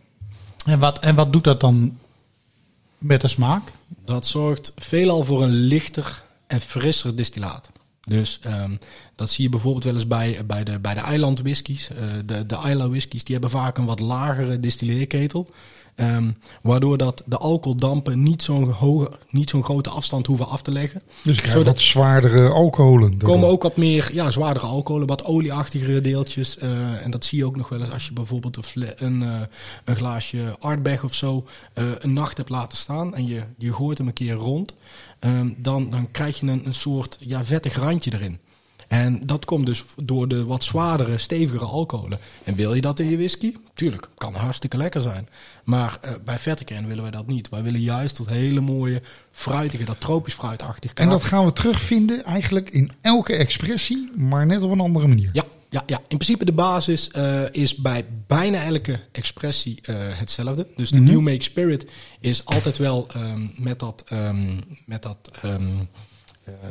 [0.66, 1.98] En wat, en wat doet dat dan
[2.98, 3.72] met de smaak?
[4.04, 7.70] Dat zorgt veelal voor een lichter en frisser distillaat.
[8.00, 8.78] Dus um,
[9.14, 11.90] dat zie je bijvoorbeeld wel eens bij, bij, de, bij de eiland whiskies.
[11.90, 15.50] Uh, de, de Isla whiskies die hebben vaak een wat lagere distilleerketel.
[16.00, 20.72] Um, waardoor dat de alcoholdampen niet zo'n hoge, niet zo'n grote afstand hoeven af te
[20.72, 21.02] leggen.
[21.22, 23.12] Dus je wat zwaardere alcoholen.
[23.12, 26.59] Er komen ook wat meer ja, zwaardere alcoholen, wat olieachtigere deeltjes.
[26.59, 29.40] Uh, en dat zie je ook nog wel eens als je bijvoorbeeld een, een, uh,
[29.85, 33.14] een glaasje Artbag of zo uh, een nacht hebt laten staan.
[33.14, 34.74] En je, je gooit hem een keer rond.
[35.20, 38.38] Um, dan, dan krijg je een, een soort ja, vettig randje erin.
[38.88, 42.18] En dat komt dus door de wat zwaardere, stevigere alcoholen.
[42.44, 43.54] En wil je dat in je whisky?
[43.74, 45.28] Tuurlijk, kan hartstikke lekker zijn.
[45.66, 47.48] Maar uh, bij Vetterkern willen wij dat niet.
[47.48, 49.02] Wij willen juist dat hele mooie,
[49.33, 54.62] fruitige, dat tropisch fruitachtig En dat gaan we terugvinden eigenlijk in elke expressie, maar net
[54.62, 55.31] op een andere manier.
[55.33, 55.96] Ja, ja, ja.
[55.96, 60.66] in principe de basis uh, is bij bijna elke expressie uh, hetzelfde.
[60.76, 61.14] Dus de mm -hmm.
[61.14, 61.87] New Make Spirit
[62.20, 65.88] is altijd wel um, met, dat, um, met, dat, um,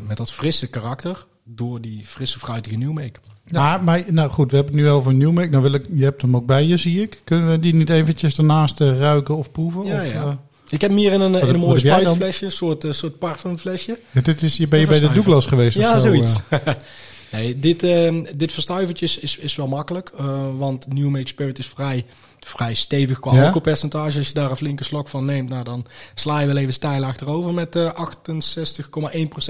[0.07, 3.19] met dat frisse karakter door die frisse fruitige Newmake.
[3.45, 3.59] Ja.
[3.61, 5.49] Maar, maar, nou goed, we hebben het nu over Newmake.
[5.49, 7.21] Nou wil ik, je hebt hem ook bij je, zie ik.
[7.23, 9.85] Kunnen we die niet eventjes ernaast uh, ruiken of proeven?
[9.85, 10.23] Ja, of, ja.
[10.23, 10.31] Uh,
[10.69, 13.99] ik heb hem hier in een, in een mooi spuitflesje, een soort, uh, soort parfumflesje.
[14.11, 16.39] Ja, dit is, je ben je bij de Douglas geweest Ja, of zo, zoiets.
[17.35, 22.05] nee, dit, uh, dit verstuivertje is, is wel makkelijk, uh, want Newmake Spirit is vrij
[22.45, 23.39] vrij stevig qua ja?
[23.39, 24.17] alcoholpercentage.
[24.17, 27.03] Als je daar een flinke slok van neemt, nou, dan sla je wel even stijl
[27.03, 27.91] achterover met uh,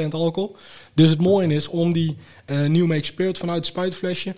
[0.04, 0.56] 68,1% alcohol.
[0.94, 4.34] Dus het mooie is om die uh, New Make Spirit vanuit het spuitflesje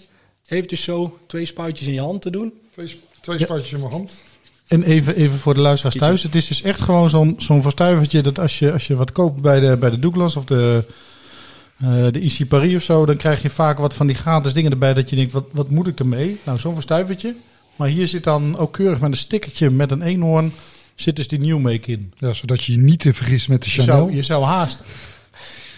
[0.47, 2.53] eventjes zo twee spuitjes in je hand te doen.
[2.71, 4.23] Twee, twee spuitjes in mijn hand.
[4.67, 6.23] En even, even voor de luisteraars thuis.
[6.23, 9.41] Het is dus echt gewoon zo'n zo'n verstuivertje dat als je, als je wat koopt
[9.41, 10.83] bij de, bij de Douglas of de,
[11.83, 14.71] uh, de IC Paris of zo, dan krijg je vaak wat van die gratis dingen
[14.71, 16.39] erbij dat je denkt, wat, wat moet ik ermee?
[16.43, 17.35] Nou, zo'n verstuivertje.
[17.75, 20.53] Maar hier zit dan ook keurig met een stickertje met een eenhoorn
[20.95, 22.13] zit dus die New Make in.
[22.17, 23.95] Ja, zodat je je niet te vergist met de Chanel.
[23.95, 24.81] Je zou, je zou haast.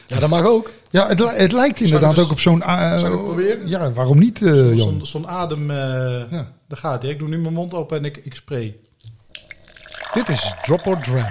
[0.08, 0.72] Ja, dat mag ook.
[0.92, 2.62] Ja, het, li- het lijkt inderdaad dus- ook op zo'n...
[2.64, 3.68] eh, zal ik het proberen?
[3.70, 4.78] Ja, waarom niet, eh, Jan?
[4.78, 5.78] Zo'n zo'n adem, eh
[6.32, 6.52] Ja.
[6.68, 7.12] daar gaat hij.
[7.12, 8.76] Ik doe nu mijn mond open en ik, ik spray.
[10.14, 11.26] Dit is Drop or Dram.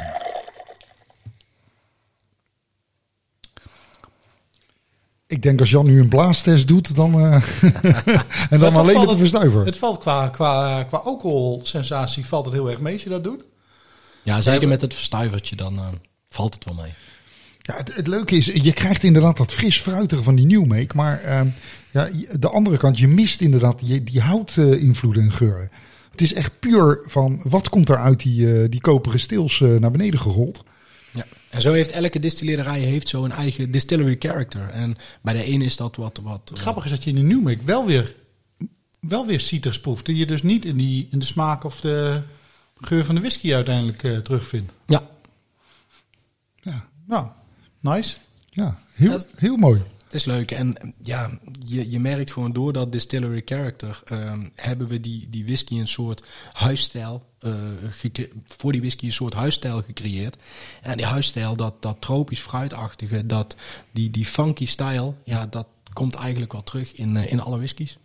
[5.29, 7.33] Ik denk als Jan nu een blaastest doet, dan, eh,
[8.51, 9.65] en dan alleen met de het- verstuiver.
[9.65, 13.45] Het valt qua, qua, qua alcoholsensatie valt het heel erg mee als je dat doet.
[14.23, 15.87] Ja, zeker met het verstuivertje, dan eh,
[16.29, 16.93] valt het wel mee.
[17.61, 20.97] Ja, het, het leuke is, je krijgt inderdaad dat fris fruitige van die New Make.
[20.97, 21.41] Maar eh,
[21.91, 25.71] ja, de andere kant, je mist inderdaad die, die houtinvloeden en geuren.
[26.11, 29.69] Het is echt puur van, wat komt er uit die, eh, die koperen stils eh,
[29.75, 30.65] naar beneden gerold?
[31.59, 34.69] En zo heeft elke distilleerderij heeft zo een eigen distillery character.
[34.69, 36.21] En bij de ene is dat wat...
[36.23, 38.15] wat Grappig is dat je in de New Make wel weer,
[39.01, 40.07] wel weer citrus proeft.
[40.07, 42.23] Die je dus niet in, die, in de smaak of de
[42.81, 44.73] geur van de whisky uiteindelijk eh, terugvindt.
[44.87, 45.09] Ja,
[46.57, 47.29] Ja, Nou,
[47.81, 48.17] nice.
[48.49, 49.83] ja heel, heel mooi.
[50.09, 50.51] Het is leuk.
[50.51, 55.45] En ja, je, je merkt gewoon door dat distillery character ehm, hebben we die, die
[55.45, 57.27] whisky een soort huisstijl.
[57.39, 57.51] eh,
[58.47, 60.37] voor die whisky een soort huisstijl gecreëerd.
[60.83, 63.57] En die huisstijl, dat, dat tropisch fruitachtige, dat,
[63.91, 67.99] die, die funky stijl, ja, dat komt eigenlijk wel terug in, eh, in alle whiskies.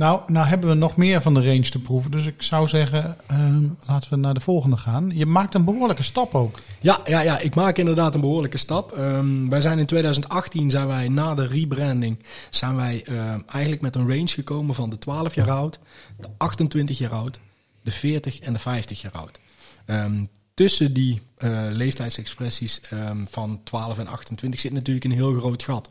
[0.00, 2.10] Nou, nou hebben we nog meer van de range te proeven.
[2.10, 5.10] Dus ik zou zeggen, ehm, laten we naar de volgende gaan.
[5.14, 6.58] Je maakt een behoorlijke stap ook.
[6.80, 8.92] Ja, ja, ja, ik maak inderdaad een behoorlijke stap.
[8.92, 12.18] Ehm, wij zijn in 2018, zijn wij na de rebranding,
[12.50, 15.78] zijn wij ehm, eigenlijk met een range gekomen van de 12 jaar oud,
[16.16, 17.40] de 28 jaar oud,
[17.82, 19.38] de 40 en de 50 jaar oud.
[20.54, 22.80] Tussen die eh, leeftijdsexpressies
[23.30, 25.90] van 12 en 28 zit natuurlijk een heel groot gat.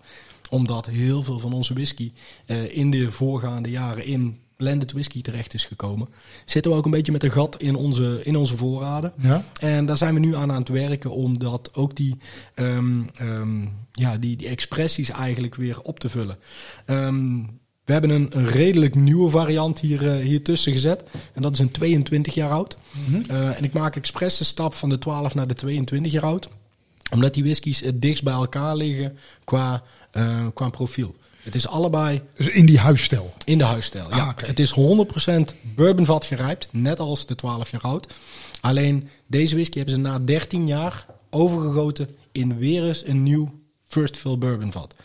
[0.50, 2.12] Omdat heel veel van onze whisky
[2.46, 6.08] eh, in de voorgaande jaren in blended whisky terecht is gekomen.
[6.46, 9.14] Zitten we ook een beetje met een gat in onze, in onze voorraden.
[9.22, 9.44] Ja.
[9.60, 12.18] En daar zijn we nu aan aan het werken om dat ook die,
[12.54, 16.38] ehm, ehm, ja, die, die expressies eigenlijk weer op te vullen.
[16.86, 17.42] Ehm,
[17.86, 21.04] we hebben een, een redelijk nieuwe variant hier, eh, hier tussen gezet.
[21.34, 22.78] En dat is een 22 jaar oud.
[23.28, 26.50] Eh, en ik maak expres de stap van de 12 naar de 22 jaar oud.
[27.13, 31.15] Omdat die whiskies het dichtst bij elkaar liggen qua, eh, qua profiel.
[31.43, 33.34] Het is allebei Dus in die huisstijl.
[33.45, 34.10] in de huisstijl.
[34.10, 34.38] Ja, Ah.
[34.48, 38.13] Het is 100% bourbonvat gerijpt, net als de 12 jaar oud.
[38.62, 44.17] Alleen deze whisky hebben ze na 13 jaar overgegoten in weer eens een nieuw first
[44.17, 44.95] fill bourbonvat.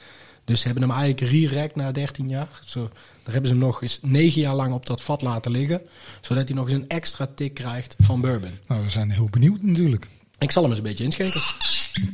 [0.45, 2.61] Dus ze hebben hem eigenlijk re-racked na 13 jaar.
[2.65, 2.81] Zo,
[3.23, 5.81] daar hebben ze hem nog eens 9 jaar lang op dat vat laten liggen.
[6.21, 8.51] Zodat hij nog eens een extra tik krijgt van bourbon.
[8.67, 10.07] Nou, we zijn heel benieuwd natuurlijk.
[10.39, 11.41] Ik zal hem eens een beetje inschenken.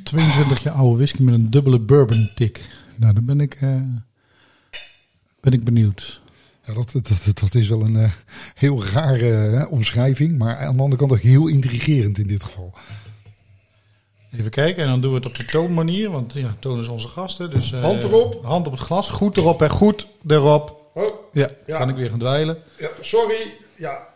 [0.05, 2.69] 22 jaar oude whisky met een dubbele bourbon tik.
[2.97, 3.75] Nou, dan ben ik, eh,
[5.41, 6.21] ben ik benieuwd.
[6.65, 8.11] Ja, dat, dat, dat, is wel een eh,
[8.55, 10.39] heel rare eh, omschrijving.
[10.39, 12.75] Maar aan de andere kant ook heel intrigerend in dit geval.
[14.33, 16.11] Even kijken, en dan doen we het op de toonmanier.
[16.11, 17.51] Want ja, toon is onze gasten.
[17.51, 18.45] Dus, Hand erop.
[18.45, 19.11] Hand op het glas.
[19.11, 19.69] Goed erop, hè.
[19.69, 20.91] Goed erop.
[20.95, 21.79] Oh, Ja, Ja.
[21.79, 22.59] kan ik weer gaan dweilen.
[22.79, 23.53] ja, sorry.
[23.77, 24.09] Ja.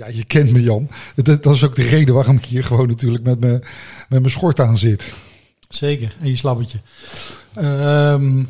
[0.00, 0.88] Ja, je kent me, Jan.
[1.14, 3.60] Dat, dat is ook de reden waarom ik hier gewoon natuurlijk met mijn,
[4.08, 5.12] met mijn schort aan zit.
[5.68, 6.78] Zeker, en je slabbetje.
[7.54, 8.42] Ehm,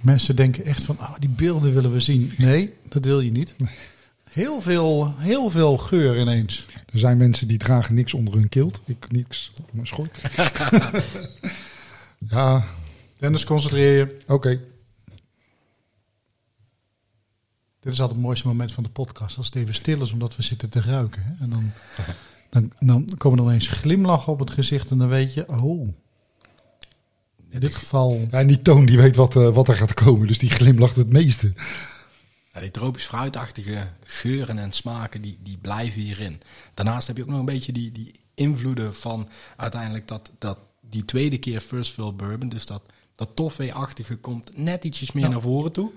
[0.00, 2.32] mensen denken echt van, oh, die beelden willen we zien.
[2.36, 3.54] Nee, dat wil je niet.
[4.30, 6.66] Heel veel, heel veel geur ineens.
[6.92, 8.82] Er zijn mensen die dragen niks onder hun kilt.
[8.86, 10.22] Ik niks onder mijn schort.
[12.30, 12.64] ja,
[13.18, 14.16] Dennis, concentreer je.
[14.26, 14.60] oké.
[17.84, 19.36] Dit is altijd het mooiste moment van de podcast.
[19.36, 21.22] Als het even stil is, omdat we zitten te ruiken.
[21.22, 21.44] Hè?
[21.44, 21.72] En dan,
[22.50, 24.90] dan, dan komen er ineens glimlachen op het gezicht.
[24.90, 25.88] En dan weet je, oh.
[27.48, 28.26] In dit geval...
[28.30, 30.26] Ja, en die toon die weet wat, eh, wat er gaat komen.
[30.26, 31.52] Dus die glimlacht het meeste.
[32.52, 36.40] Ja, die tropisch fruitachtige geuren en smaken, die, die blijven hierin.
[36.74, 41.04] Daarnaast heb je ook nog een beetje die, die invloeden van uiteindelijk dat, dat die
[41.04, 42.48] tweede keer First Fill Bourbon.
[42.48, 42.82] Dus dat,
[43.14, 45.30] dat toffee-achtige komt net ietsjes meer Ja.
[45.30, 45.90] naar voren toe.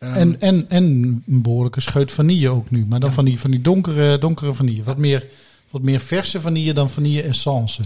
[0.00, 0.84] Ehm, En, en, en
[1.26, 2.86] een behoorlijke scheut vanille ook nu.
[2.86, 4.82] Maar dan van die, van die donkere, donkere vanille.
[4.82, 5.26] Wat meer,
[5.70, 7.82] wat meer verse vanille dan vanille essence.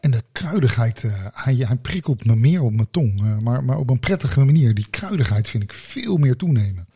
[0.00, 3.20] En de kruidigheid, eh, hij, hij prikkelt me meer op mijn tong.
[3.22, 4.74] eh, maar, maar op een prettige manier.
[4.74, 6.86] Die kruidigheid vind ik veel meer toenemen.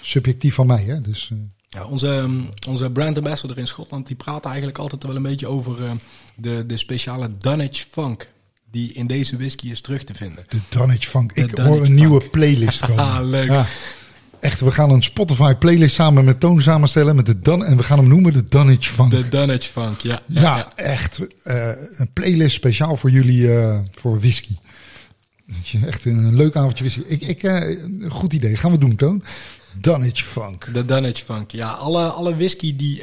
[0.00, 1.00] Subjectief van mij, hè.
[1.00, 5.16] Dus, eh, Ja, onze, ehm, onze brand ambassador in Schotland die praat eigenlijk altijd wel
[5.16, 5.90] een beetje over eh,
[6.36, 8.30] de, de speciale Dunwich Funk
[8.70, 10.44] die in deze whisky is terug te vinden.
[10.48, 11.34] de Dunwich Funk.
[11.34, 13.04] De Ik Dunwich hoor een nieuwe playlist komen.
[13.04, 13.48] Ah, leuk.
[13.48, 13.66] Ja.
[14.40, 17.16] Echt, we gaan een Spotify playlist samen met Toon samenstellen.
[17.16, 19.10] Met de Dan, en we gaan hem noemen de Dunwich Funk.
[19.10, 20.22] De Dunwich Funk, ja.
[20.26, 21.20] ja, echt.
[21.42, 24.54] eh, een playlist speciaal voor jullie, eh, voor whisky.
[25.86, 27.02] Echt een leuk avondje whisky.
[27.06, 27.76] Ik, ik, eh,
[28.08, 28.56] goed idee.
[28.56, 29.22] Gaan we doen, Toon.
[29.80, 30.74] Dunnage Funk.
[30.74, 31.50] De Dunnage Funk.
[31.50, 33.02] Ja, alle, alle whisky die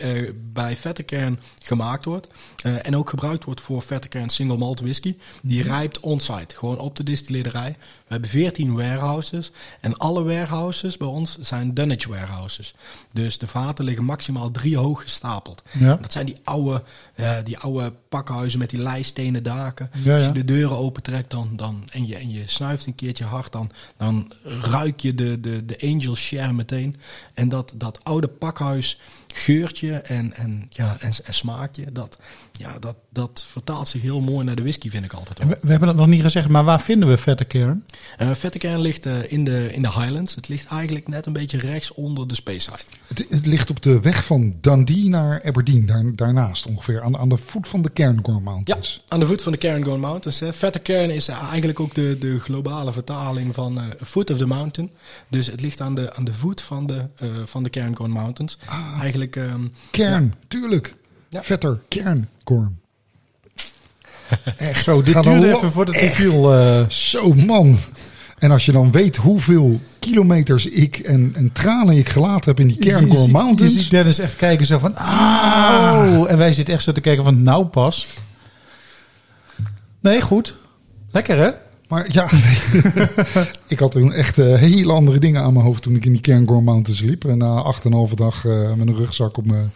[0.53, 2.27] bij Vettekern gemaakt wordt.
[2.65, 5.15] Uh, en ook gebruikt wordt voor Vettekern single malt whisky.
[5.41, 6.55] Die rijpt on-site.
[6.55, 7.77] Gewoon op de distilleerderij.
[7.79, 9.51] We hebben 14 warehouses.
[9.81, 12.75] En alle warehouses bij ons zijn Dunnage warehouses.
[13.13, 15.63] Dus de vaten liggen maximaal drie hoog gestapeld.
[15.79, 15.95] Ja.
[15.95, 16.83] Dat zijn die oude,
[17.15, 19.89] uh, die oude pakhuizen met die leistenen daken.
[20.03, 23.23] Ja, Als je de deuren opentrekt dan, dan, en, je, en je snuift een keertje
[23.23, 26.95] hard, dan, dan ruik je de, de, de angel share meteen.
[27.33, 28.99] En dat, dat oude pakhuis
[29.37, 32.17] geurtje en, en, ja, en, en smaakje, dat,
[32.57, 35.39] ja, dat, dat vertaalt zich heel mooi naar de whisky, vind ik altijd.
[35.39, 35.47] wel.
[35.47, 37.85] We, we hebben het nog niet gezegd, maar waar vinden we vette kern?
[38.17, 40.35] Eh Vettekern ligt eh, in, de, in de Highlands.
[40.35, 42.77] Het ligt eigenlijk net een beetje rechts onder de Speyside.
[43.07, 47.29] Het, het ligt op de weg van Dundee naar Aberdeen, daar, daarnaast ongeveer, aan, aan
[47.29, 49.03] de voet van de Cairngorm Ja, Mountains.
[49.07, 50.39] aan de voet van de Cairngorm Mountains.
[50.39, 50.53] Hè.
[50.53, 54.91] Vettekern is eigenlijk ook de, de globale vertaling van eh, Foot of the Mountain.
[55.27, 58.57] Dus het ligt aan de, aan de voet van de, eh van de Cairngorm Mountains.
[59.01, 59.35] Eigenlijk...
[59.35, 60.95] ehm, Kern, tuurlijk.
[61.29, 61.43] Ja.
[61.43, 62.77] Vetter, Cairngorm.
[64.57, 64.83] Echt.
[64.83, 66.53] Zo, dit duurde even voordat het viel.
[66.55, 67.77] eh Zo, man.
[68.39, 72.67] En als je dan weet hoeveel kilometers ik en, en tranen ik gelaten heb in
[72.67, 73.73] die Cairngorm Mountains.
[73.73, 77.23] Je ziet Dennis echt kijken zo van, ah, en wij zitten echt zo te kijken
[77.23, 78.07] van, nou pas.
[79.99, 80.55] Nee, goed.
[81.11, 81.49] Lekker hè?
[81.87, 82.29] Maar ja,
[83.67, 86.21] ik had toen echt eh, hele andere dingen aan mijn hoofd toen ik in die
[86.21, 87.25] Cairngorm Mountains liep.
[87.25, 89.71] En na acht en een halve dag eh, met een rugzak op mijn,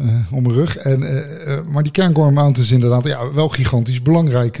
[0.00, 0.76] eh, op mijn rug.
[0.76, 4.56] En, eh, eh, maar die Cairngorm Mountains inderdaad, ja, wel gigantisch belangrijk.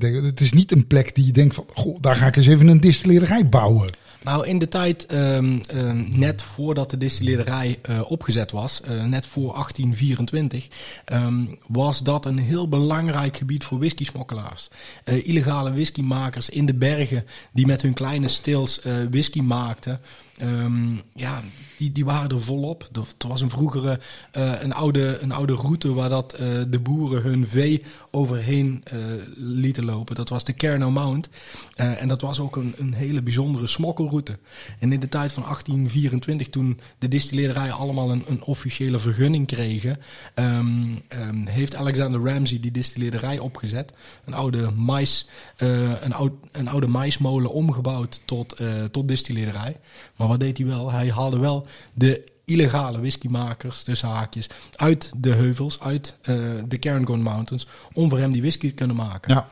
[0.00, 2.66] het is niet een plek die je denkt van, goh, daar ga ik eens even
[2.66, 3.90] een distillerij bouwen.
[4.22, 7.78] Nou, in de tijd ehm, ehm, net voordat de distilleerderij
[8.08, 10.68] opgezet was, net voor 1824,
[11.04, 14.68] ehm, was dat een heel belangrijk gebied voor whisky-smokkelaars.
[15.04, 20.00] Illegale whiskymakers in de bergen die met hun kleine stils whisky maakten.
[20.36, 21.42] Ehm, ja,
[21.82, 22.88] die, die waren er volop.
[22.92, 24.00] Er, was een vroegere,
[24.32, 28.98] eh, een, oude, een oude route waar dat, eh, de boeren hun vee overheen eh,
[29.36, 30.14] lieten lopen.
[30.14, 31.28] Dat was de Kerno Mount.
[31.76, 34.38] En dat was ook een, een hele bijzondere smokkelroute.
[34.78, 39.98] En in de tijd van 1824, toen de distilleerderijen allemaal een, een officiële vergunning kregen,
[40.34, 40.66] ehm,
[41.08, 43.92] ehm, heeft Alexander Ramsey die distilleerderij opgezet.
[44.24, 49.76] Een oude mais, een, oud, een oude maismolen omgebouwd tot, tot distilleerderij.
[50.22, 50.90] Maar wat deed hij wel?
[50.90, 56.34] Hij haalde wel de illegale whiskymakers, tussen haakjes, uit de heuvels, uit eh,
[56.68, 59.34] de Cairngorm Mountains, om voor hem die whisky te kunnen maken.
[59.34, 59.48] Ja.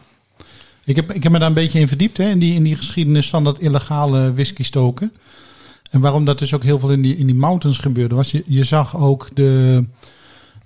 [0.84, 2.76] Ik heb, ik heb me daar een beetje in verdiept, hè, in, die, in die
[2.76, 5.12] geschiedenis van dat illegale whisky stoken.
[5.90, 8.42] En waarom dat dus ook heel veel in die, in die mountains gebeurde, was je,
[8.46, 9.84] je zag ook de,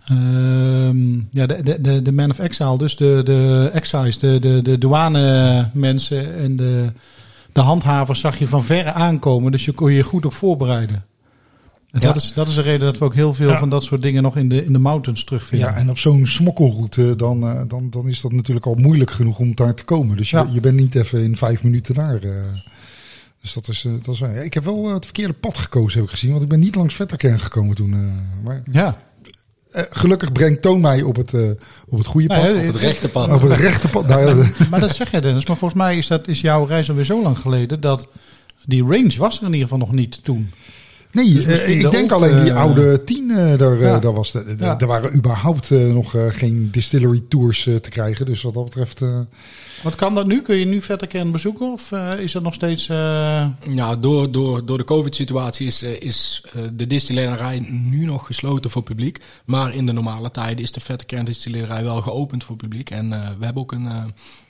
[0.05, 4.63] ehm, ja, de, de, de, de man of exile, dus de, de excise, de, de,
[4.63, 6.93] de douane mensen en de,
[7.55, 9.53] de handhavers zag je van verre aankomen.
[9.53, 11.05] Dus je kon je goed op voorbereiden.
[11.91, 12.07] En Ja.
[12.07, 13.59] dat, is, dat is de reden dat we ook heel veel Ja.
[13.59, 15.69] van dat soort dingen nog in de, in de mountains terugvinden.
[15.69, 19.39] Ja, en op zo'n smokkelroute, dan, eh, dan, dan is dat natuurlijk al moeilijk genoeg
[19.39, 20.17] om daar te komen.
[20.17, 20.47] Dus je, Ja.
[20.51, 22.23] je bent niet even in vijf minuten daar.
[22.23, 22.31] eh.
[23.41, 26.15] dus dat is, eh, dat is Ik heb wel het verkeerde pad gekozen, heb ik
[26.15, 26.31] gezien.
[26.31, 27.91] Want ik ben niet langs Vetterkern gekomen toen.
[28.45, 28.99] maar ja.
[29.75, 31.51] Eh, gelukkig brengt Toon mij op het, eh,
[31.89, 32.55] op het goede Nou pad.
[32.55, 33.29] ja, Op het rechte pad.
[33.43, 34.07] op het rechte pad.
[34.07, 35.47] Nou, ja, Maar dat zeg jij Dennis.
[35.47, 38.09] Maar volgens mij is, dat, is jouw reis alweer zo lang geleden dat
[38.67, 40.51] die range was er in ieder geval nog niet toen.
[41.15, 43.99] Nee, Dus eh, ik de denk old, alleen die eh, oude tien, eh, daar, ja.
[43.99, 44.79] daar was de, de- Ja.
[44.81, 48.27] er waren überhaupt nog eh, geen distillery tours te krijgen.
[48.27, 49.21] Dus wat dat betreft, eh,
[49.83, 50.43] Wat kan dat nu?
[50.43, 51.73] Kun je nu Vetterkern bezoeken?
[51.73, 52.89] Of eh, is dat nog steeds...
[52.89, 58.71] eh, Ja, door, door, door de COVID-situatie is, is eh, de distillerij nu nog gesloten
[58.71, 59.19] voor publiek.
[59.45, 62.91] Maar in de normale tijden is de vette kerndistillerij wel geopend voor publiek.
[62.91, 64.05] En eh, we hebben ook een, eh,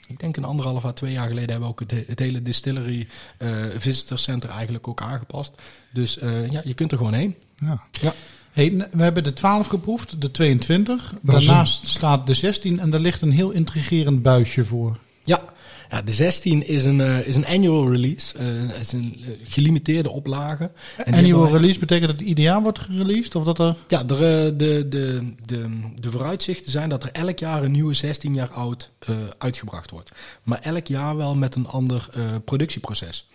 [0.07, 2.41] ik denk een anderhalf à twee jaar geleden, hebben we ook het, he- het hele
[2.41, 5.55] distillery eh visitor center eigenlijk ook aangepast.
[5.93, 7.35] Dus eh, ja, je kunt er gewoon heen.
[7.55, 7.81] ja.
[7.91, 8.13] Ja.
[8.51, 11.13] hey, we hebben de 12 geproefd, de 22.
[11.21, 14.97] Dat is Daarnaast staat de 16 en daar ligt een heel intrigerend buisje voor.
[15.23, 15.41] Ja,
[15.89, 18.37] ja de 16 is een, eh, is een annual release.
[18.37, 20.71] Eh, Het is een eh, gelimiteerde oplage.
[21.05, 23.35] En Annual release betekent dat het ieder jaar wordt gereleased?
[23.35, 23.75] Of dat er...
[23.87, 24.19] Ja, de, eh,
[24.57, 25.69] de, de, de,
[25.99, 30.11] de vooruitzichten zijn dat er elk jaar een nieuwe 16 jaar oud eh, uitgebracht wordt.
[30.43, 33.27] Maar elk jaar wel met een ander eh, productieproces.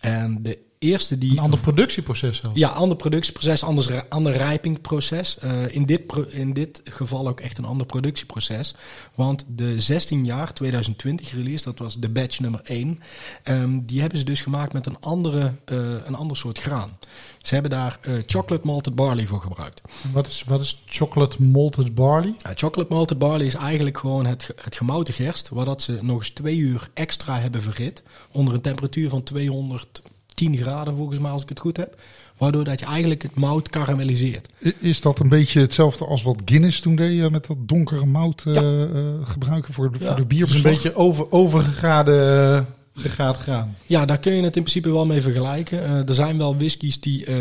[0.00, 1.30] En de eerste die...
[1.30, 2.58] Een ander productieproces zelfs.
[2.58, 5.38] Ja, ander productieproces, anders, ander rijpingproces.
[5.38, 8.74] Eh, in, dit pro- in dit geval ook echt een ander productieproces.
[9.14, 13.00] Want de 16 jaar 2020 release, dat was de batch nummer 1.
[13.42, 16.98] ehm, die hebben ze dus gemaakt met een, andere, eh, een ander soort graan.
[17.42, 19.82] Ze hebben daar eh, chocolate malted barley voor gebruikt.
[20.12, 22.34] Wat, is, wat is chocolate malted barley?
[22.42, 26.18] Ja, chocolate malted barley is eigenlijk gewoon het, het gemouten gerst, waar dat ze nog
[26.18, 28.02] eens twee uur extra hebben verhit,
[28.32, 30.02] onder een temperatuur van 200
[30.36, 32.00] 10 graden volgens mij als ik het goed heb.
[32.36, 34.48] Waardoor dat je eigenlijk het mout karamelliseert.
[34.78, 38.44] Is dat een beetje hetzelfde als wat Guinness toen deed eh, met dat donkere mout
[38.46, 38.60] eh, Ja.
[38.86, 43.76] eh, gebruiken voor de, voor de Dus een beetje over, overgegaden gegaad graan.
[43.86, 45.84] Ja, daar kun je het in principe wel mee vergelijken.
[45.84, 47.34] Eh, er zijn wel whiskies die, eh,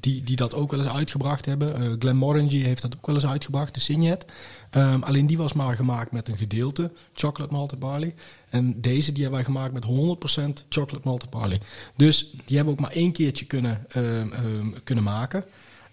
[0.00, 1.74] die, die dat ook wel eens uitgebracht hebben.
[1.76, 4.24] Eh Glenmorangie heeft dat ook wel eens uitgebracht, de Signet.
[4.70, 8.14] Ehm, alleen die was maar gemaakt met een gedeelte chocolate malted barley.
[8.52, 11.60] En deze die hebben wij gemaakt met 100% chocolate malted barley.
[11.96, 15.44] Dus die hebben we ook maar één keertje kunnen, ehm, ehm, kunnen maken.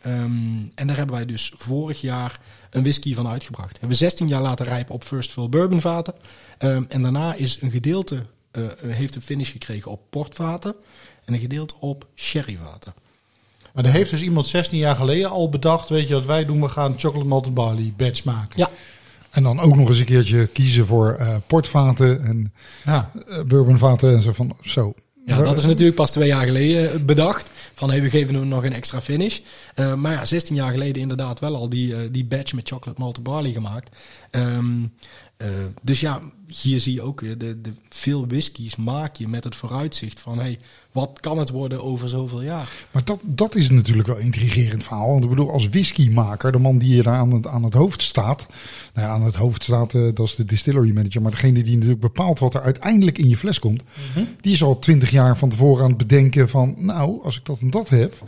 [0.01, 0.21] Ehm,
[0.75, 2.39] en daar hebben wij dus vorig jaar
[2.69, 3.71] een whisky van uitgebracht.
[3.71, 6.13] Hebben we 16 jaar laten rijpen op First Fill bourbon vaten.
[6.57, 10.75] En daarna is een gedeelte eh, heeft een finish gekregen op portvaten
[11.25, 12.93] en een gedeelte op sherryvaten.
[13.73, 16.61] Maar er heeft dus iemand 16 jaar geleden al bedacht, weet je wat wij doen?
[16.61, 18.59] We gaan chocolate malted barley batch maken.
[18.59, 18.69] Ja,
[19.29, 22.53] En dan ook nog eens een keertje kiezen voor eh, portvaten en
[22.85, 23.11] Ja.
[23.27, 24.93] eh, bourbonvaten en zo van zo.
[25.25, 27.51] ja dat is natuurlijk pas twee jaar geleden bedacht.
[27.73, 29.39] Van hey, we geven hem nog een extra finish.
[29.75, 33.23] Eh, maar ja, 16 jaar geleden inderdaad wel al die, die batch met chocolate malted
[33.23, 33.95] barley gemaakt.
[34.31, 34.65] Ehm,
[35.39, 35.47] eh,
[35.81, 39.55] dus ja, hier zie je ook weer, de, de, veel whiskies maak je met het
[39.55, 40.59] vooruitzicht van hey,
[40.91, 42.69] wat kan het worden over zoveel jaar?
[42.91, 45.09] Maar dat, dat is natuurlijk wel een intrigerend verhaal.
[45.09, 48.47] Want ik bedoel, als whiskymaker, de man die hier aan het, aan het hoofd staat.
[48.93, 51.21] Nou ja, aan het hoofd staat, eh, dat is de distillery manager.
[51.21, 53.83] Maar degene die natuurlijk bepaalt wat er uiteindelijk in je fles komt.
[54.41, 56.75] Die is al twintig jaar van tevoren aan het bedenken van...
[56.77, 58.23] Nou, als ik dat en dat heb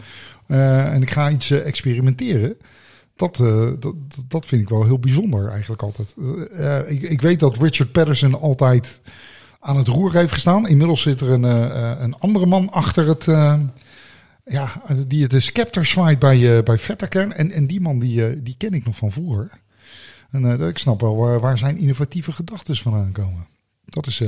[0.45, 2.57] eh, en ik ga iets experimenteren...
[3.22, 3.95] Dat, eh, dat,
[4.28, 6.15] dat- vind ik wel heel bijzonder eigenlijk altijd.
[6.17, 9.01] Eh, eh, ik, ik weet dat Richard Patterson altijd
[9.59, 10.67] aan het roer heeft gestaan.
[10.67, 11.43] Inmiddels zit er een,
[12.03, 13.26] een andere man achter het...
[14.45, 17.34] ja, die de scepter zwaait bij, eh bij Vetterkern.
[17.34, 19.49] En, en die man die, die ken ik nog van vroeger.
[20.32, 23.47] En ik snap wel waar, waar zijn innovatieve gedachten vandaan komen.
[23.86, 24.24] Dat is,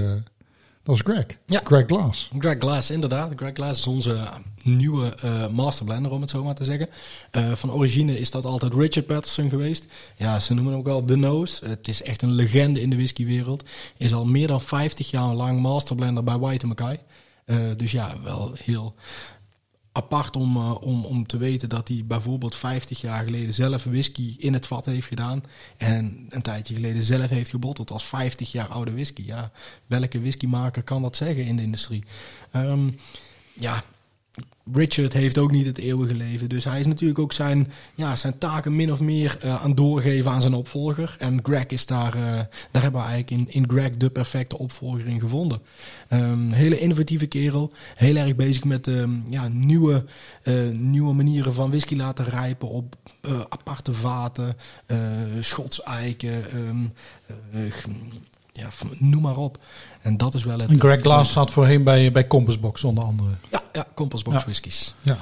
[0.84, 1.26] dat is Greg.
[1.46, 1.62] Ja.
[1.64, 2.30] Greg Glass.
[2.40, 3.32] Greg Glass, inderdaad.
[3.36, 4.30] Greg Glass is onze
[4.64, 6.90] nieuwe eh master blender, om het zo maar te zeggen.
[7.32, 9.86] Eh, van origine is dat altijd Richard Patterson geweest.
[10.18, 11.66] Ja, ze noemen hem ook wel The Nose.
[11.66, 13.64] Het is echt een legende in de whiskywereld.
[13.98, 17.00] Is al meer dan 50 jaar lang master blender bij White Mackay.
[17.46, 18.96] Eh, dus ja, wel heel
[19.94, 24.36] apart om, eh, om, om te weten dat hij bijvoorbeeld 50 jaar geleden zelf whisky
[24.38, 25.44] in het vat heeft gedaan.
[25.78, 29.24] En een tijdje geleden zelf heeft gebotteld als 50 jaar oude whisky.
[29.26, 29.52] Ja,
[29.88, 32.04] welke whiskymaker kan dat zeggen in de industrie?
[32.52, 32.90] Ehm,
[33.54, 33.84] ja,
[34.72, 36.50] Richard heeft ook niet het eeuwige leven.
[36.50, 40.32] Dus hij is natuurlijk ook zijn, ja, zijn taken min of meer eh, aan doorgeven
[40.32, 41.16] aan zijn opvolger.
[41.20, 42.22] En Greg is daar, eh,
[42.72, 45.60] daar hebben we eigenlijk in, in Greg de perfecte opvolger in gevonden.
[46.08, 47.72] Ehm, hele innovatieve kerel.
[47.96, 50.06] Heel erg bezig met ehm, ja, nieuwe,
[50.44, 52.96] eh, nieuwe manieren van whisky laten rijpen op
[53.50, 54.58] aparte vaten,
[55.40, 56.86] schotseiken, ehm,
[57.26, 57.74] eh,
[58.54, 59.58] ja, noem maar op.
[60.02, 60.70] En dat is wel het...
[60.70, 63.30] En Greg Glass zat voorheen bij, bij Compassbox onder andere.
[63.52, 64.44] Ja, ja Compassbox Ja.
[64.44, 64.94] whiskies.
[65.02, 65.18] Ja.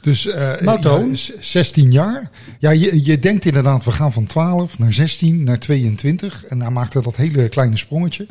[0.00, 2.30] Dus eh Nou, ja, z- 16 jaar.
[2.58, 6.44] Ja, je, je denkt inderdaad, we gaan van 12 naar 16 naar 22.
[6.44, 8.26] En hij maakte dat hele kleine sprongetje.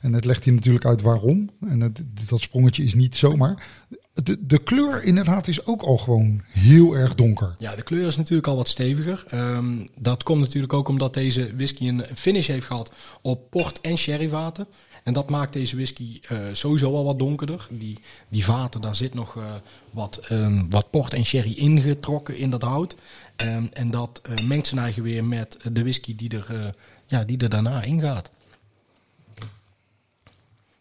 [0.00, 1.50] En het legt hij natuurlijk uit waarom.
[1.68, 3.62] En het, dat sprongetje is niet zomaar.
[4.22, 7.54] De, de kleur inderdaad is ook al gewoon heel erg donker.
[7.58, 9.24] Ja, de kleur is natuurlijk al wat steviger.
[9.28, 12.92] Ehm, dat komt natuurlijk ook omdat deze whisky een finish heeft gehad
[13.22, 14.66] op port- en sherryvaten.
[15.02, 17.66] En dat maakt deze whisky eh, sowieso al wat donkerder.
[17.70, 17.98] Die,
[18.28, 19.44] die vaten, daar zit nog eh,
[19.90, 22.96] wat, ehm, wat port en sherry ingetrokken in dat hout.
[23.36, 26.74] Ehm, en dat eh, mengt zijn eigen weer met de whisky die er,
[27.06, 28.30] ja, die er daarna ingaat.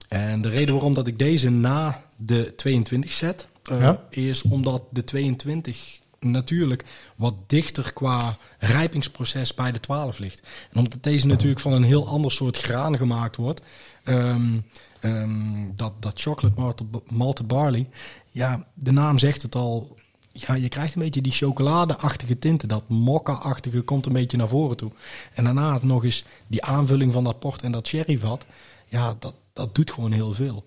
[0.07, 4.03] En de reden waarom dat ik deze na de 22 zet, eh, Ja.
[4.09, 10.41] is omdat de 22 natuurlijk wat dichter qua rijpingsproces bij de 12 ligt.
[10.72, 13.61] En omdat deze natuurlijk van een heel ander soort graan gemaakt wordt,
[14.03, 14.57] ehm,
[14.99, 15.32] ehm,
[15.76, 17.89] dat, dat chocolate malted barley,
[18.32, 19.97] ja, de naam zegt het al,
[20.32, 24.78] ja, je krijgt een beetje die chocoladeachtige tinten, dat mokka-achtige komt een beetje naar voren
[24.78, 24.91] toe.
[25.34, 28.45] En daarna nog eens die aanvulling van dat port en dat sherryvat,
[28.88, 30.65] ja, dat, dat doet gewoon heel veel.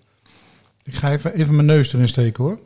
[0.91, 2.59] Ik ga even, even mijn neus erin steken hoor.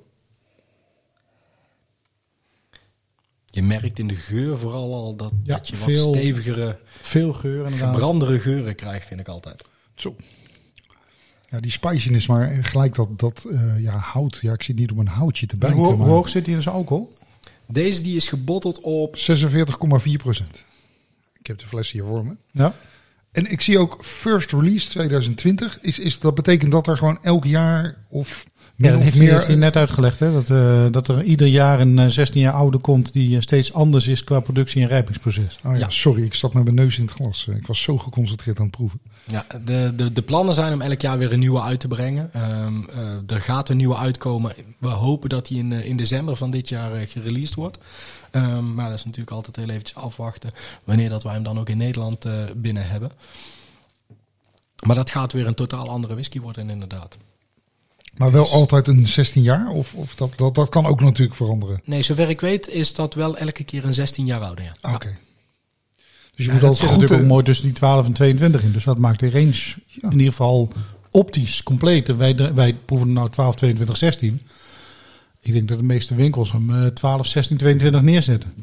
[3.45, 7.33] Je merkt in de geur vooral al dat, Ja, dat je wat veel- stevigere, Veel
[7.33, 7.91] geur inderdaad.
[7.93, 9.63] gebrandere geuren krijgt, vind ik altijd.
[9.95, 10.15] Zo.
[11.49, 14.37] Ja, die spiciness, maar gelijk dat, dat eh, ja, hout.
[14.41, 15.77] Ja, ik zit niet op een houtje te En bijten.
[15.79, 17.13] hoe, maar hoog zit hij in zijn alcohol?
[17.65, 20.65] Deze die is gebotteld op 46,4 procent.
[21.39, 22.35] Ik heb de fles hier voor me.
[22.51, 22.75] Ja.
[23.35, 25.77] En ik zie ook first release 2020.
[25.81, 29.33] Is, is, dat betekent dat er gewoon elk jaar of min dat heeft, hij, meer...
[29.33, 30.19] heeft hij net uitgelegd.
[30.19, 30.31] Hè?
[30.31, 33.73] Dat, eh, dat er ieder jaar een eh, 16 jaar oude komt die eh, steeds
[33.73, 35.59] anders is qua productie en rijpingsproces.
[35.65, 35.89] Oh ja, Ja.
[35.89, 37.47] sorry, ik zat met mijn neus in het glas.
[37.49, 38.99] Eh, Ik was zo geconcentreerd aan het proeven.
[39.23, 42.29] Ja, de, de, de plannen zijn om elk jaar weer een nieuwe uit te brengen.
[42.33, 44.53] Ehm, eh, er gaat een nieuwe uitkomen.
[44.79, 47.77] We hopen dat die in, eh, in december van dit jaar eh, gereleased wordt.
[48.35, 50.51] Ehm, maar dat is natuurlijk altijd heel eventjes afwachten
[50.83, 53.11] wanneer dat wij hem dan ook in Nederland eh, binnen hebben.
[54.85, 57.17] Maar dat gaat weer een totaal andere whisky worden inderdaad.
[58.17, 59.67] Maar wel altijd een 16 jaar?
[59.69, 61.81] Of, of dat, dat, dat kan ook natuurlijk veranderen?
[61.83, 64.65] Nee, zover ik weet is dat wel elke keer een 16 jaar ouder.
[64.65, 64.93] Ja.
[64.93, 65.17] Oké.
[66.35, 66.97] Dus je Ja, moet dat altijd goed...
[66.99, 68.71] natuurlijk eh, ook mooi tussen die 12 en 22 in.
[68.71, 70.09] Dus dat maakt de range Ja.
[70.09, 70.71] in ieder geval
[71.11, 72.09] optisch compleet.
[72.09, 74.41] En wij, wij proeven nou 12, 22, 16.
[75.45, 78.53] Ik denk dat de meeste winkels hem eh, 12, 16, 22 neerzetten.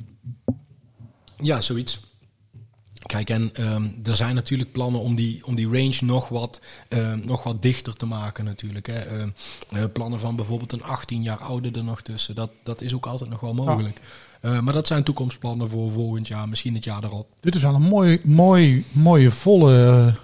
[1.41, 2.01] Ja, zoiets.
[3.07, 7.21] Kijk, en ehm, er zijn natuurlijk plannen om die, om die range nog wat, ehm,
[7.25, 8.87] nog wat dichter te maken natuurlijk.
[8.87, 8.99] Hè.
[8.99, 9.29] Ehm,
[9.71, 12.35] eh, plannen van bijvoorbeeld een 18 jaar ouder er nog tussen.
[12.35, 14.01] Dat, dat is ook altijd nog wel mogelijk.
[14.41, 17.29] Eh, maar dat zijn toekomstplannen voor volgend jaar, misschien het jaar erop.
[17.41, 20.15] Dit is wel een mooi, mooi, mooie volle,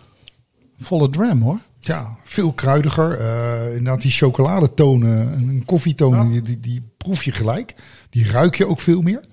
[0.79, 1.61] volle dram hoor.
[1.81, 3.19] Ja, veel kruidiger.
[3.19, 6.31] Eh, inderdaad, die chocoladetonen en een koffietonen, Ja.
[6.33, 7.75] die, die, die proef je gelijk.
[8.11, 9.25] Die ruik je ook veel meer.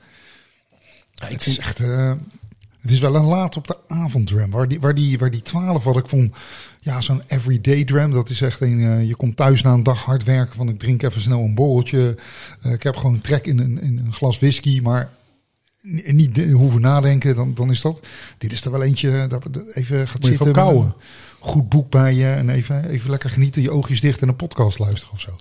[1.13, 1.79] Ja, Het is echt...
[1.79, 2.13] eh,
[2.81, 4.49] het is wel een laat op de avond dram.
[4.51, 6.35] Waar die, waar die, waar die 12 wat ik vond...
[6.81, 8.11] Ja, zo'n everyday dram.
[8.11, 8.79] Dat is echt een...
[8.81, 10.55] eh, je komt thuis na een dag hard werken.
[10.55, 12.17] Van ik drink even snel een borreltje.
[12.63, 14.79] Ik heb gewoon trek in een, in een glas whisky.
[14.79, 15.09] Maar
[16.05, 17.35] niet hoeven nadenken.
[17.35, 17.99] Dan, dan is dat...
[18.37, 19.27] Dit is er wel eentje...
[19.27, 20.51] Dat dat even gaat zitten.
[20.51, 20.95] kouwen.
[21.39, 22.27] Goed boek bij je.
[22.27, 23.61] En even, even lekker genieten.
[23.61, 25.35] Je oogjes dicht en een podcast luisteren of zo.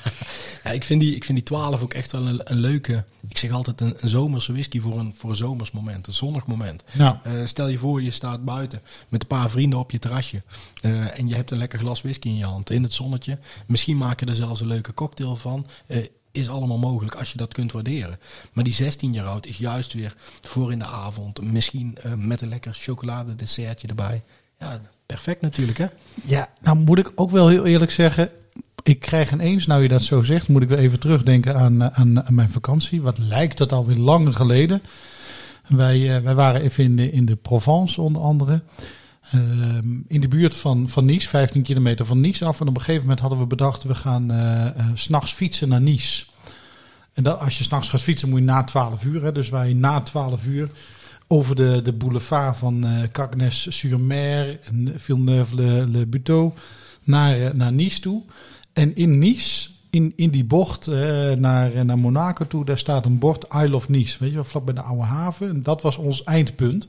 [0.64, 3.38] ja, ik, vind die, ik vind die 12 ook echt wel een, een leuke, ik
[3.38, 6.84] zeg altijd een, een zomerse whisky voor een, voor een zomers moment, een zonnig moment.
[6.92, 10.42] Nou, Eh, stel je voor, je staat buiten met een paar vrienden op je terrasje.
[10.80, 13.38] eh, en je hebt een lekker glas whisky in je hand in het zonnetje.
[13.66, 15.66] Misschien maak je er zelfs een leuke cocktail van.
[15.86, 15.98] Eh,
[16.32, 18.18] is allemaal mogelijk als je dat kunt waarderen.
[18.52, 21.42] Maar die 16 jaar oud is juist weer voor in de avond.
[21.42, 24.22] Misschien eh, met een lekker chocoladedessertje erbij.
[24.58, 25.86] Ja, perfect natuurlijk hè.
[26.24, 28.30] ja, nou moet ik ook wel heel eerlijk zeggen.
[28.82, 31.98] Ik krijg ineens, nou je dat zo zegt, moet ik weer even terugdenken aan, eh,
[31.98, 33.02] aan, mijn vakantie.
[33.02, 34.82] Wat lijkt dat alweer lang geleden.
[35.68, 38.62] Wij, eh, wij waren even in de, in de Provence onder andere.
[39.30, 42.60] Ehm, in de buurt van, van Nice, 15 kilometer van Nice af.
[42.60, 45.80] En op een gegeven moment hadden we bedacht, we gaan eh eh, s'nachts fietsen naar
[45.80, 46.24] Nice.
[47.12, 49.22] En als je s'nachts gaat fietsen, moet je na 12 uur.
[49.22, 50.70] Hè, dus wij na 12 uur
[51.26, 56.52] over de, de boulevard van eh Cagnes-sur-Mer en Villeneuve-le-Buteau
[57.02, 58.22] naar, naar Nice toe.
[58.72, 60.86] En in Nice, in, in die bocht
[61.36, 64.16] naar, naar Monaco toe, daar staat een bord I Love Nice.
[64.18, 65.48] Weet je wel, vlak bij de oude haven.
[65.48, 66.88] En dat was ons eindpunt.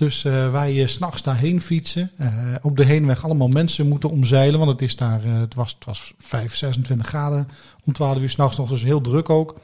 [0.00, 2.10] Dus eh, wij eh, 's s'nachts daarheen fietsen.
[2.16, 2.28] Eh,
[2.62, 4.58] op de heenweg allemaal mensen moeten omzeilen.
[4.58, 7.48] Want het, is daar, eh, het, was, het was 5, 26 graden
[7.84, 8.68] om 12 uur s'nachts nog.
[8.68, 9.56] Dus heel druk ook.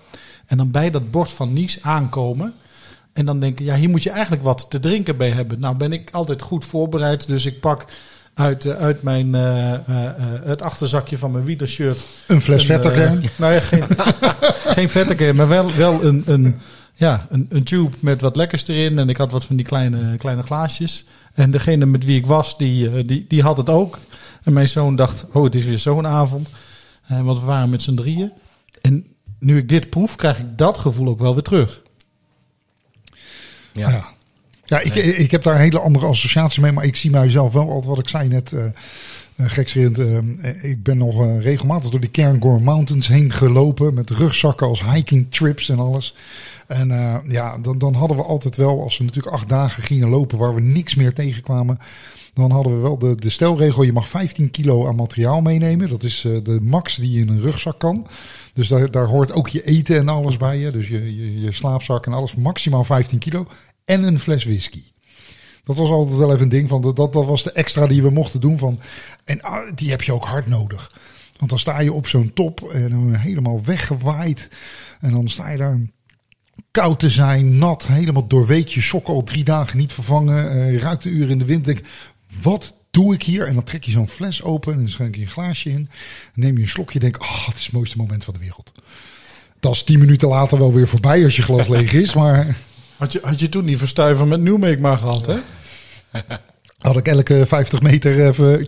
[0.47, 2.55] En dan bij dat bord van Nice aankomen.
[3.13, 5.61] En dan denken, ja, hier moet je eigenlijk wat te drinken bij hebben.
[5.61, 7.27] Nou ben ik altijd goed voorbereid.
[7.27, 7.87] Dus ik pak
[8.37, 10.15] uit, eh, uit mijn, eh, eh, eh,
[10.45, 12.83] het achterzakje van mijn wiedershirt Een fles eh,
[13.39, 13.85] nou ja, geen,
[14.77, 16.61] geen vetterkern, maar wel, wel een, een,
[16.99, 18.99] ja, een, een tube met wat lekkers erin.
[18.99, 21.05] En ik had wat van die kleine, kleine glaasjes.
[21.35, 23.99] En degene met wie ik was, die, eh, die, die had het ook.
[24.43, 26.51] En mijn zoon dacht, oh, het is weer zo'n avond.
[27.07, 28.33] Eh, want we waren met z'n drieën.
[28.81, 29.07] En
[29.39, 31.83] nu ik dit proef, krijg ik dat gevoel ook wel weer terug.
[33.73, 33.91] Ja.
[33.91, 34.15] Ja.
[34.65, 37.69] Ja, ik, ik heb daar een hele andere associatie mee, maar ik zie mijzelf wel
[37.69, 38.53] altijd wat ik zei net.
[38.53, 38.65] eh
[39.37, 45.31] uh, ik ben nog regelmatig door de Cairngorm Mountains heen gelopen met rugzakken als hiking
[45.31, 46.15] trips en alles.
[46.67, 46.89] En
[47.29, 50.55] ja, dan, dan hadden we altijd wel, als we natuurlijk acht dagen gingen lopen waar
[50.55, 51.79] we niks meer tegenkwamen,
[52.35, 55.89] dan hadden we wel de, de stelregel, je mag 15 kilo aan materiaal meenemen.
[55.89, 58.07] Dat is de max die je in een rugzak kan.
[58.53, 60.71] Dus daar, daar hoort ook je eten en alles bij je.
[60.71, 63.47] Dus je, je slaapzak en alles, maximaal 15 kilo.
[63.85, 64.83] En een fles whisky.
[65.67, 68.11] Dat was altijd wel even een ding van, dat, dat was de extra die we
[68.11, 68.81] mochten doen van.
[69.25, 70.93] En ah, die heb je ook hard nodig.
[71.37, 74.49] Want dan sta je op zo'n top en dan helemaal weggewaaid.
[75.01, 75.81] En dan sta je daar
[76.71, 78.73] koud te zijn, nat, helemaal doorweekt.
[78.73, 80.57] Je sokken al drie dagen niet vervangen.
[80.57, 81.65] Uh, je ruikt een uur in de wind.
[81.65, 81.81] Denk,
[82.43, 83.47] wat doe ik hier?
[83.47, 85.89] En dan trek je zo'n fles open en dan schenk je een glaasje in.
[86.35, 88.73] neem je een slokje denk, oh, het is het mooiste moment van de wereld.
[89.61, 92.57] Dat is tien minuten later wel weer voorbij als je glas leeg is, maar...
[92.97, 95.37] Had je, had je toen die verstuiver met Newmake maar gehad, hè?
[96.79, 98.67] Had ik elke 50 meter even...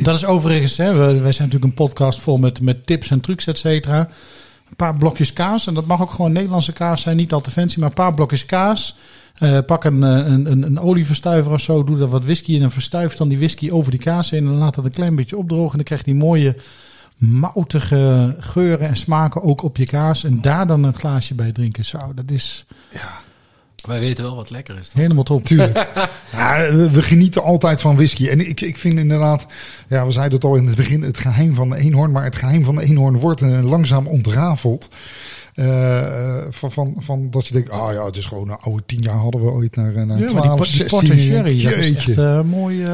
[0.00, 3.46] Dat is overigens, hè, wij zijn natuurlijk een podcast vol met, met tips en trucs,
[3.46, 3.98] et cetera.
[4.68, 7.50] Een paar blokjes kaas, en dat mag ook gewoon Nederlandse kaas zijn, niet al te
[7.50, 8.96] fancy, maar een paar blokjes kaas.
[9.34, 12.62] Eh, pak een, eh, een, een, een olieverstuiver of zo, doe daar wat whisky in
[12.62, 15.36] en verstuif dan die whisky over die kaas heen en laat het een klein beetje
[15.36, 15.70] opdrogen.
[15.70, 16.56] En dan krijg je die mooie
[17.16, 20.24] moutige geuren en smaken ook op je kaas.
[20.24, 21.84] En daar dan een glaasje bij drinken.
[21.84, 23.20] Zo, dat is Ja,
[23.86, 24.88] Wij weten wel wat lekker is.
[24.88, 25.00] toch?
[25.00, 25.44] helemaal top.
[25.44, 25.76] tuurlijk.
[26.32, 28.28] ja, we, we genieten altijd van whisky.
[28.28, 29.46] En ik, ik vind inderdaad,
[29.88, 32.10] ja, we zeiden het al in het begin, het geheim van de eenhoorn.
[32.12, 34.88] Maar het geheim van de eenhoorn wordt eh, langzaam ontrafeld.
[35.54, 38.82] Eh, eh, van, van, van dat je denkt, ah ja, het is gewoon een oude
[38.86, 40.98] tien jaar hadden we ooit naar, naar Ja, 12, maar die, die 16.
[40.98, 42.84] port en sherry, dat is echt eh, mooi.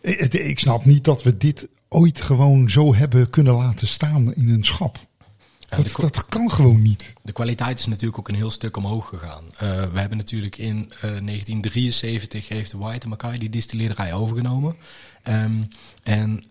[0.00, 4.48] Ik, ik snap niet dat we dit ooit gewoon zo hebben kunnen laten staan in
[4.48, 4.98] een schap.
[5.58, 7.12] Ja, Dat, kan gewoon niet.
[7.22, 9.44] de kwaliteit is natuurlijk ook een heel stuk omhoog gegaan.
[9.52, 14.76] Eh, we hebben natuurlijk in eh, 1973 heeft White Mackay die distilleerderij overgenomen.
[15.22, 15.62] Ehm,
[16.02, 16.44] en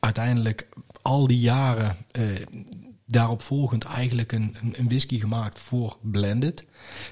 [0.00, 0.68] uiteindelijk
[1.02, 2.22] al die jaren eh,
[3.06, 6.64] daarop volgend eigenlijk een, een, een whisky gemaakt voor blended.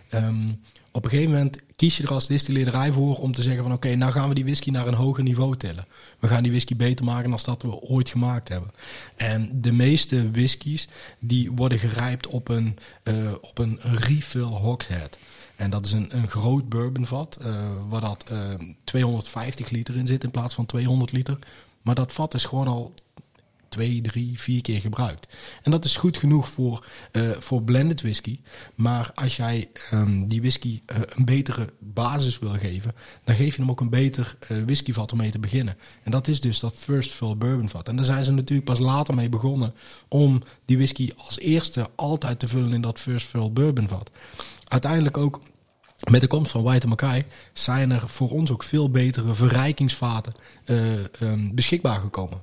[0.09, 0.49] Ehm,
[0.93, 3.95] op een gegeven moment kies je er als distilleerderij voor om te zeggen van oké,
[3.95, 5.87] nou gaan we die whisky naar een hoger niveau tillen.
[6.19, 8.71] We gaan die whisky beter maken dan dat we ooit gemaakt hebben.
[9.17, 10.89] En de meeste whiskies
[11.19, 15.19] die worden gerijpt op een, eh, op een refill hogshead.
[15.57, 17.55] En dat is een, een groot bourbonvat, eh
[17.89, 21.39] waar dat eh, 250 liter in zit in plaats van 200 liter.
[21.83, 22.95] Maar dat vat is gewoon al
[23.73, 25.27] twee, drie, vier keer gebruikt.
[25.63, 28.41] En dat is goed genoeg voor, eh, voor blended whisky.
[28.75, 32.95] Maar als jij ehm, die whisky eh, een betere basis wil geven,
[33.25, 35.77] dan geef je hem ook een beter eh, whiskyvat om mee te beginnen.
[36.03, 37.89] En dat is dus dat first fill bourbon vat.
[37.89, 39.75] En daar zijn ze natuurlijk pas later mee begonnen
[40.09, 44.11] om die whisky als eerste altijd te vullen in dat first fill bourbon vat.
[44.69, 45.41] Uiteindelijk ook
[46.11, 50.33] met de komst van White Mackay zijn er voor ons ook veel betere verrijkingsvaten
[50.65, 52.39] eh, ehm, beschikbaar gekomen.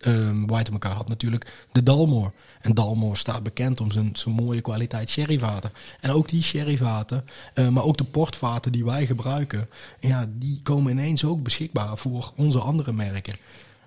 [0.00, 2.32] Ehm White Mackay had natuurlijk de Dalmore.
[2.60, 5.70] En Dalmore staat bekend om zijn, zijn mooie kwaliteit sherryvaten.
[6.00, 7.24] En ook die sherryvaten,
[7.54, 9.68] eh, maar ook de portvaten die wij gebruiken,
[10.00, 13.34] ja, die komen ineens ook beschikbaar voor onze andere merken.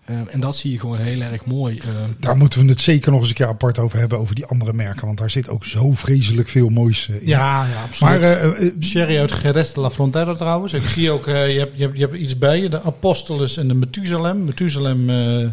[0.05, 1.78] Ehm, en dat zie je gewoon heel erg mooi.
[1.80, 4.45] ehm, Daar moeten we het zeker nog eens een keer apart over hebben, over die
[4.45, 5.05] andere merken.
[5.05, 7.28] Want daar zit ook zo vreselijk veel moois eh, in.
[7.28, 8.20] ja, ja, absoluut.
[8.22, 10.74] maar eh, Sherry uit Jerez de la Frontera trouwens.
[10.74, 12.70] Ik zie ook, je, hebt, je, hebt, je hebt iets bij je.
[12.70, 14.45] De Apostolos en de Methusalem.
[14.45, 15.47] Methusalem eh,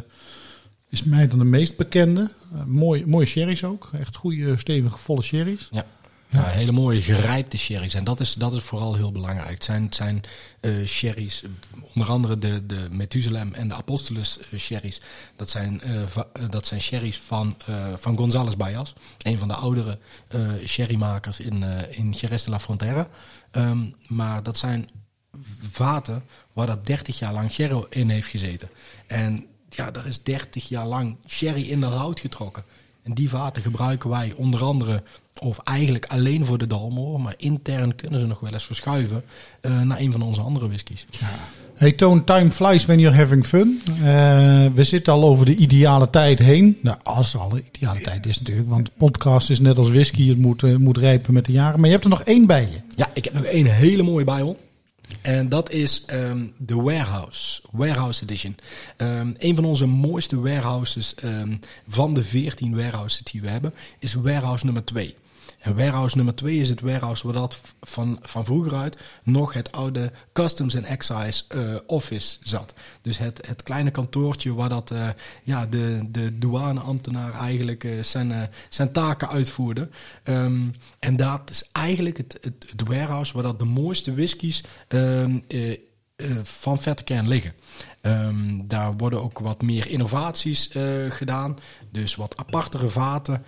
[0.91, 2.31] is mij dan de meest bekende.
[2.55, 3.91] Eh, mooi, mooie sherry's ook.
[4.01, 5.69] Echt goede, stevige, volle sherry's.
[5.71, 5.87] Ja.
[6.33, 7.95] Ja, hele mooie gerijpte sherry's.
[7.95, 9.51] En dat is, dat is vooral heel belangrijk.
[9.51, 10.23] Het zijn, het zijn
[10.61, 11.43] eh, sherry's,
[11.95, 15.01] onder andere de, de Methusalem en de Apostolus eh, sherry's.
[15.37, 18.93] Dat zijn, eh, va- eh, dat zijn sherry's van, eh van González Bayas.
[19.23, 23.09] Een van de oudere eh sherrymakers in, eh in Jerez de la Frontera.
[23.51, 24.89] Ehm, maar dat zijn
[25.71, 26.23] vaten
[26.53, 28.69] waar dat 30 jaar lang sherry in heeft gezeten.
[29.07, 32.65] En ja, daar is 30 jaar lang sherry in dat hout getrokken.
[33.03, 35.03] En die vaten gebruiken wij onder andere,
[35.41, 39.25] of eigenlijk alleen voor de Dalmore, maar intern kunnen ze nog wel eens verschuiven
[39.61, 41.07] eh, naar een van onze andere whiskies.
[41.75, 43.81] Hey Toon, time flies when you're having fun.
[43.87, 43.93] Eh,
[44.75, 46.79] we zitten al over de ideale tijd heen.
[46.81, 48.69] Nou, als er al ideale tijd is natuurlijk.
[48.69, 50.29] Want podcast is net als whisky.
[50.29, 51.77] Het moet, eh, moet rijpen met de jaren.
[51.77, 52.81] Maar je hebt er nog één bij je.
[52.97, 54.59] Ja, ik heb nog één hele mooie bijl.
[55.21, 58.57] En dat is ehm, de Warehouse, Warehouse Edition.
[58.97, 61.57] Ehm, een van onze mooiste warehouses ehm,
[61.89, 65.15] van de 14 warehouses die we hebben, is warehouse nummer 2.
[65.65, 70.13] Warehouse nummer 2 is het warehouse waar dat van, van vroeger uit nog het oude
[70.33, 72.75] Customs and Excise eh, Office zat.
[73.03, 75.09] Dus het, het kleine kantoortje waar dat, eh,
[75.43, 79.89] ja, de, de douaneambtenaar eigenlijk eh, zijn, zijn taken uitvoerde.
[80.23, 85.73] Ehm, en dat is eigenlijk het, het, warehouse waar dat de mooiste whiskies ehm, eh,
[85.73, 87.55] eh, van Vette liggen.
[88.01, 90.71] Ehm, daar worden ook wat meer innovaties
[91.09, 91.59] gedaan.
[91.91, 93.45] Dus wat apartere vaten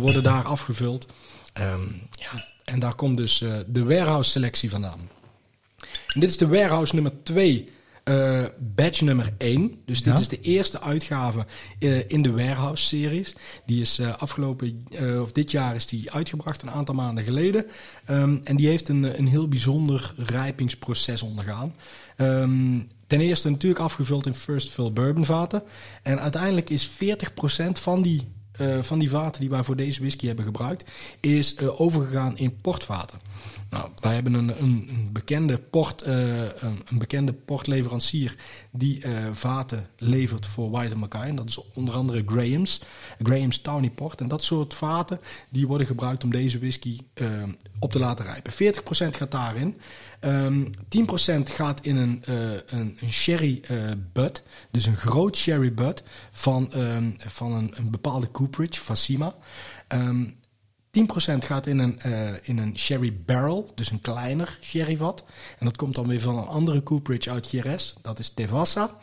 [0.00, 1.06] worden daar afgevuld.
[1.58, 5.08] Ehm, ja, en daar komt dus eh, de warehouse selectie vandaan.
[6.14, 7.68] En dit is de warehouse nummer 2,
[8.04, 9.80] eh badge nummer 1.
[9.84, 10.20] Dus dit Ja.
[10.20, 11.46] is de eerste uitgave
[11.78, 13.34] eh, in de warehouse series.
[13.66, 14.86] Die is afgelopen,
[15.22, 17.66] of dit jaar is die uitgebracht, een aantal maanden geleden.
[18.04, 21.74] Ehm, en die heeft een, een heel bijzonder rijpingsproces ondergaan.
[22.16, 25.62] Ehm, ten eerste natuurlijk afgevuld in first fill bourbon vaten.
[26.02, 28.26] En uiteindelijk is 40% van die,
[28.80, 30.90] van die vaten die wij voor deze whisky hebben gebruikt,
[31.20, 33.18] is eh, overgegaan in portvaten.
[33.70, 38.36] Nou, wij hebben een, een, bekende port, eh, een, een bekende portleverancier
[38.70, 41.28] die eh, vaten levert voor White Mackay.
[41.28, 42.80] En dat is onder andere Graham's,
[43.22, 44.20] Graham's Tawny Port.
[44.20, 47.26] En dat soort vaten die worden gebruikt om deze whisky eh,
[47.78, 48.52] op te laten rijpen.
[48.52, 48.56] 40%
[49.16, 49.80] gaat daarin.
[50.20, 52.22] Ehm 10% gaat in een,
[52.66, 53.62] een, sherry
[54.12, 54.42] bud.
[54.70, 59.34] Dus een groot sherry bud van, ehm, van een, bepaalde cooperage, Fassima.
[59.88, 60.24] Ehm
[61.06, 65.24] 10% 10% gaat in een, eh, in een sherry barrel, dus een kleiner sherryvat.
[65.58, 68.96] En dat komt dan weer van een andere cooperage uit Jerez, dat is Tevassa.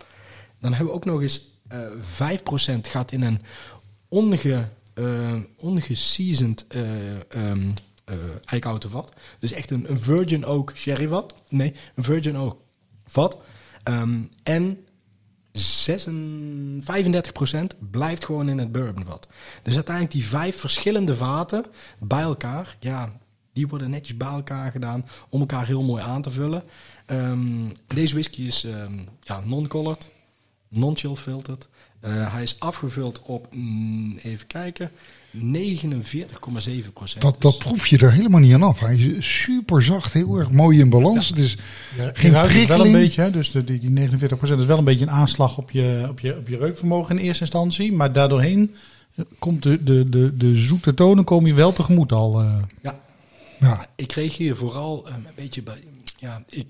[0.59, 3.41] Dan hebben we ook nog eens eh 5% gaat in een
[4.07, 6.81] onge, eh ongeseasoned eh
[7.29, 7.69] ehm,
[8.05, 8.15] eh,
[8.45, 9.13] eikenhoutenvat.
[9.39, 11.33] Dus echt een, een virgin oak sherryvat.
[11.49, 12.57] Nee, een virgin oak
[13.07, 13.37] vat.
[13.83, 14.84] Ehm, en
[15.55, 19.27] 36, 35% blijft gewoon in het bourbonvat.
[19.63, 21.65] Dus uiteindelijk die vijf verschillende vaten
[21.99, 23.17] bij elkaar, ja,
[23.53, 26.63] die worden netjes bij elkaar gedaan om elkaar heel mooi aan te vullen.
[27.05, 30.07] Ehm, deze whisky is ehm, ja, non-colored,
[30.67, 31.67] non-chill filtered.
[31.99, 34.91] Eh, hij is afgevuld op, mm, even kijken,
[35.35, 37.17] 49,7%.
[37.19, 38.79] Dat, dat proef je er helemaal niet aan af.
[38.79, 41.29] Hij is super zacht, heel erg mooi in balans.
[41.29, 41.57] Het is
[41.97, 42.93] geen het wel een prikkeling.
[42.93, 43.31] beetje, hè?
[43.31, 46.37] dus de, die, die 49% is wel een beetje een aanslag op je, op, je,
[46.37, 47.93] op je reukvermogen in eerste instantie.
[47.93, 48.75] Maar daardoorheen
[49.39, 52.41] komt de, de, de, de zoete tonen komen je wel tegemoet al.
[52.41, 52.55] eh.
[52.81, 52.99] Ja,
[53.59, 55.83] Ja, ik kreeg hier vooral ehm, een beetje bij.
[56.17, 56.67] Ja, ik,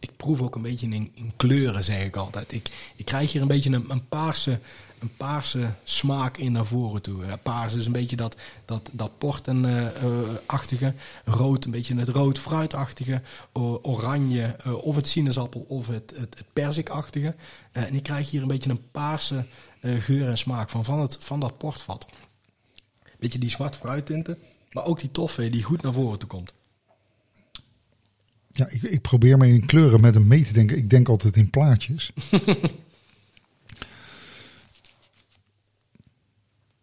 [0.00, 2.52] ik proef ook een beetje in, in kleuren, zeg ik altijd.
[2.52, 4.58] Ik, ik krijg hier een beetje een, een, paarse,
[4.98, 7.38] een paarse smaak in naar voren toe.
[7.42, 10.94] Paars is een beetje dat, dat, dat portenachtige.
[11.24, 13.22] rood, een beetje het rood fruitachtige.
[13.82, 17.34] oranje, eh, of het sinaasappel of het, het, het perzikachtige.
[17.72, 19.46] Eh, en ik krijg hier een beetje een paarse
[19.80, 22.06] eh, geur en smaak van, van, het, van dat portvat.
[23.18, 24.38] Beetje die zwart fruittinten.
[24.72, 26.52] Maar ook die toffe die goed naar voren toe komt.
[28.52, 30.76] ja ik, ik probeer me in kleuren met hem mee te denken.
[30.76, 32.12] Ik denk altijd in plaatjes.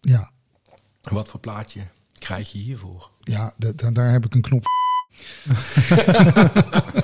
[0.08, 0.32] ja,
[1.01, 1.82] Wat voor plaatje
[2.18, 3.10] krijg je hiervoor?
[3.24, 4.64] ja da- da- daar heb ik een knop.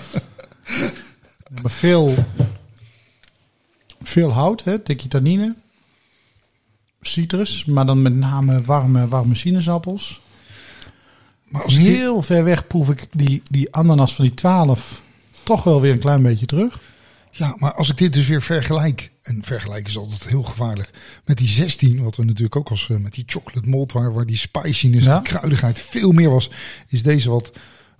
[1.53, 2.13] Hebben veel,
[4.01, 5.55] veel hout, hè, tikje tannine,
[7.01, 10.21] citrus, maar dan met name warme, warme sinaasappels.
[11.43, 15.01] Maar als Heel ver weg proef ik die, die ananas van die 12
[15.43, 16.79] toch wel weer een klein beetje terug.
[17.39, 19.11] Ja, maar als ik dit dus weer vergelijk.
[19.21, 20.89] En vergelijken is altijd heel gevaarlijk.
[21.25, 24.25] Met die 16, wat we natuurlijk ook als eh, met die chocolate malt, waar, waar
[24.25, 25.13] die spiciness, Ja.
[25.19, 26.49] die kruidigheid veel meer was.
[26.87, 27.51] Is deze wat,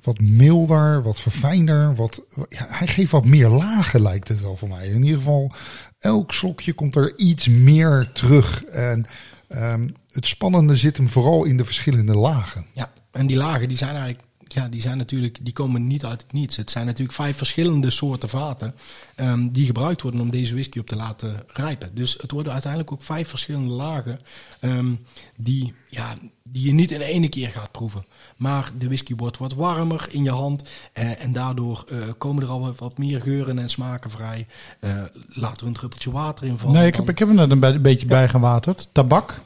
[0.01, 1.95] wat milder, wat verfijnder.
[1.95, 4.87] Wat, ja, hij geeft wat meer lagen, lijkt het wel voor mij.
[4.87, 5.51] In ieder geval,
[5.99, 8.63] elk slokje komt er iets meer terug.
[8.63, 9.05] En
[9.47, 12.65] ehm, het spannende zit hem vooral in de verschillende lagen.
[12.73, 14.23] Ja, en die lagen die zijn eigenlijk,
[14.53, 16.55] ja, die zijn natuurlijk, die komen niet uit het niets.
[16.55, 18.75] Het zijn natuurlijk vijf verschillende soorten vaten
[19.15, 21.89] ehm, die gebruikt worden om deze whisky op te laten rijpen.
[21.93, 24.19] Dus het worden uiteindelijk ook vijf verschillende lagen
[24.59, 24.93] ehm,
[25.35, 28.05] die, ja, die je niet in één keer gaat proeven.
[28.37, 32.49] Maar de whisky wordt wat warmer in je hand eh, en daardoor eh, komen er
[32.49, 34.47] al wat, meer geuren en smaken vrij.
[34.79, 36.75] Eh, laat er een druppeltje water in vallen.
[36.75, 38.89] nee, ik heb, ik heb hem net een be- beetje bijgewaterd.
[38.91, 39.41] Tabak,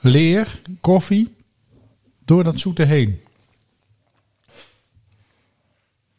[0.00, 1.34] leer, koffie,
[2.24, 3.20] door dat zoete heen.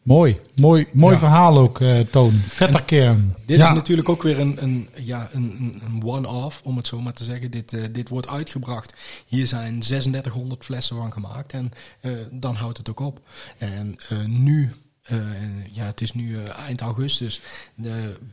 [0.03, 1.19] Mooi, mooi, mooi Ja.
[1.19, 2.33] verhaal ook, eh, Toon.
[2.47, 3.35] Vette kern.
[3.45, 3.67] Dit Ja.
[3.69, 7.23] is natuurlijk ook weer een, een, ja, een, een- one-off, om het zo maar te
[7.23, 7.51] zeggen.
[7.51, 8.95] Dit, eh, dit wordt uitgebracht.
[9.27, 11.53] Hier zijn 3600 flessen van gemaakt.
[11.53, 13.19] En eh, dan houdt het ook op.
[13.57, 13.95] En
[14.27, 14.71] nu,
[15.71, 17.41] ja, het is nu eind augustus,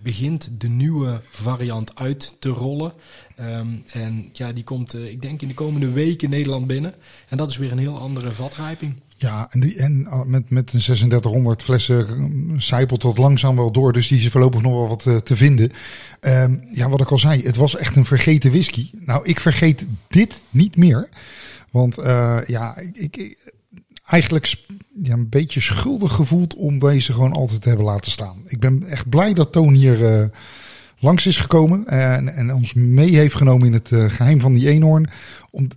[0.02, 2.92] begint de nieuwe variant uit te rollen.
[3.36, 6.94] Ehm, en ja, die komt, ik denk, in de komende weken Nederland binnen.
[7.28, 8.94] En dat is weer een heel andere vatrijping.
[9.20, 13.92] Ja, en, die, en uh, met, met een 3600 flessen zijpelt dat langzaam wel door.
[13.92, 15.72] Dus die is voorlopig nog wel wat uh, te vinden.
[16.20, 18.90] Ehm, ja, wat ik al zei, het was echt een vergeten whisky.
[19.04, 21.08] Nou, ik vergeet dit niet meer.
[21.70, 23.38] Want uh, ja, ik, ik,
[24.04, 24.54] eigenlijk
[25.02, 28.42] ja, een beetje schuldig gevoeld om deze gewoon altijd te hebben laten staan.
[28.46, 30.30] Ik ben echt blij dat Toon hier
[30.98, 31.86] langs is gekomen.
[31.86, 35.10] En, en ons mee heeft genomen in het geheim van die eenhoorn.
[35.50, 35.68] Om,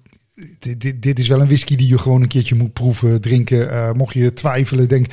[0.59, 3.67] dit, dit, dit, is wel een whisky die je gewoon een keertje moet proeven, drinken.
[3.67, 5.05] Uh, mocht je twijfelen, denk,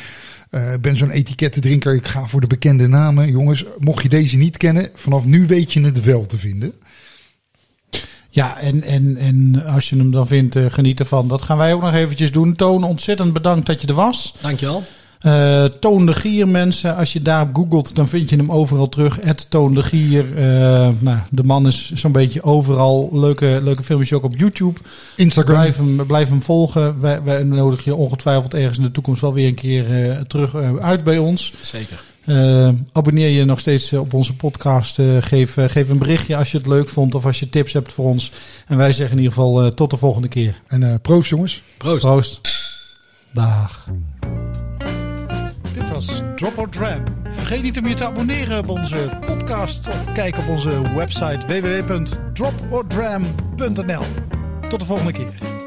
[0.50, 3.30] uh, ben zo'n etikettendrinker, ik ga voor de bekende namen.
[3.30, 6.72] Jongens, mocht je deze niet kennen, vanaf nu weet je het wel te vinden.
[8.28, 11.28] Ja, en, en, en als je hem dan vindt, uh, geniet ervan.
[11.28, 12.54] Dat gaan wij ook nog eventjes doen.
[12.54, 14.34] Toon, ontzettend bedankt dat je er was.
[14.40, 14.82] Dankjewel.
[15.22, 16.96] Uh, Toon de Gier, mensen.
[16.96, 19.18] Als je daar googelt, dan vind je hem overal terug.
[19.22, 20.24] Het Toon de Gier.
[20.24, 23.10] Uh, nou, de man is zo'n beetje overal.
[23.12, 24.80] Leuke, leuke filmpjes ook op YouTube.
[25.16, 25.54] Instagram.
[25.54, 27.00] Blijf hem, blijf hem volgen.
[27.00, 30.54] Wij, wij nodigen je ongetwijfeld ergens in de toekomst wel weer een keer uh, terug
[30.80, 31.54] uit bij ons.
[31.60, 32.02] Zeker.
[32.26, 34.98] Uh, abonneer je nog steeds op onze podcast.
[34.98, 37.72] Uh, geef, uh, geef een berichtje als je het leuk vond of als je tips
[37.72, 38.32] hebt voor ons.
[38.66, 40.60] En wij zeggen in ieder geval tot de volgende keer.
[40.66, 41.62] En proost jongens.
[41.78, 42.04] Proost.
[42.04, 42.40] Proost.
[43.32, 43.86] Dag.
[45.78, 47.02] Dit was Drop or Dram.
[47.28, 54.02] Vergeet niet om je te abonneren op onze podcast of kijk op onze website www.dropordram.nl.
[54.68, 55.57] Tot de volgende keer.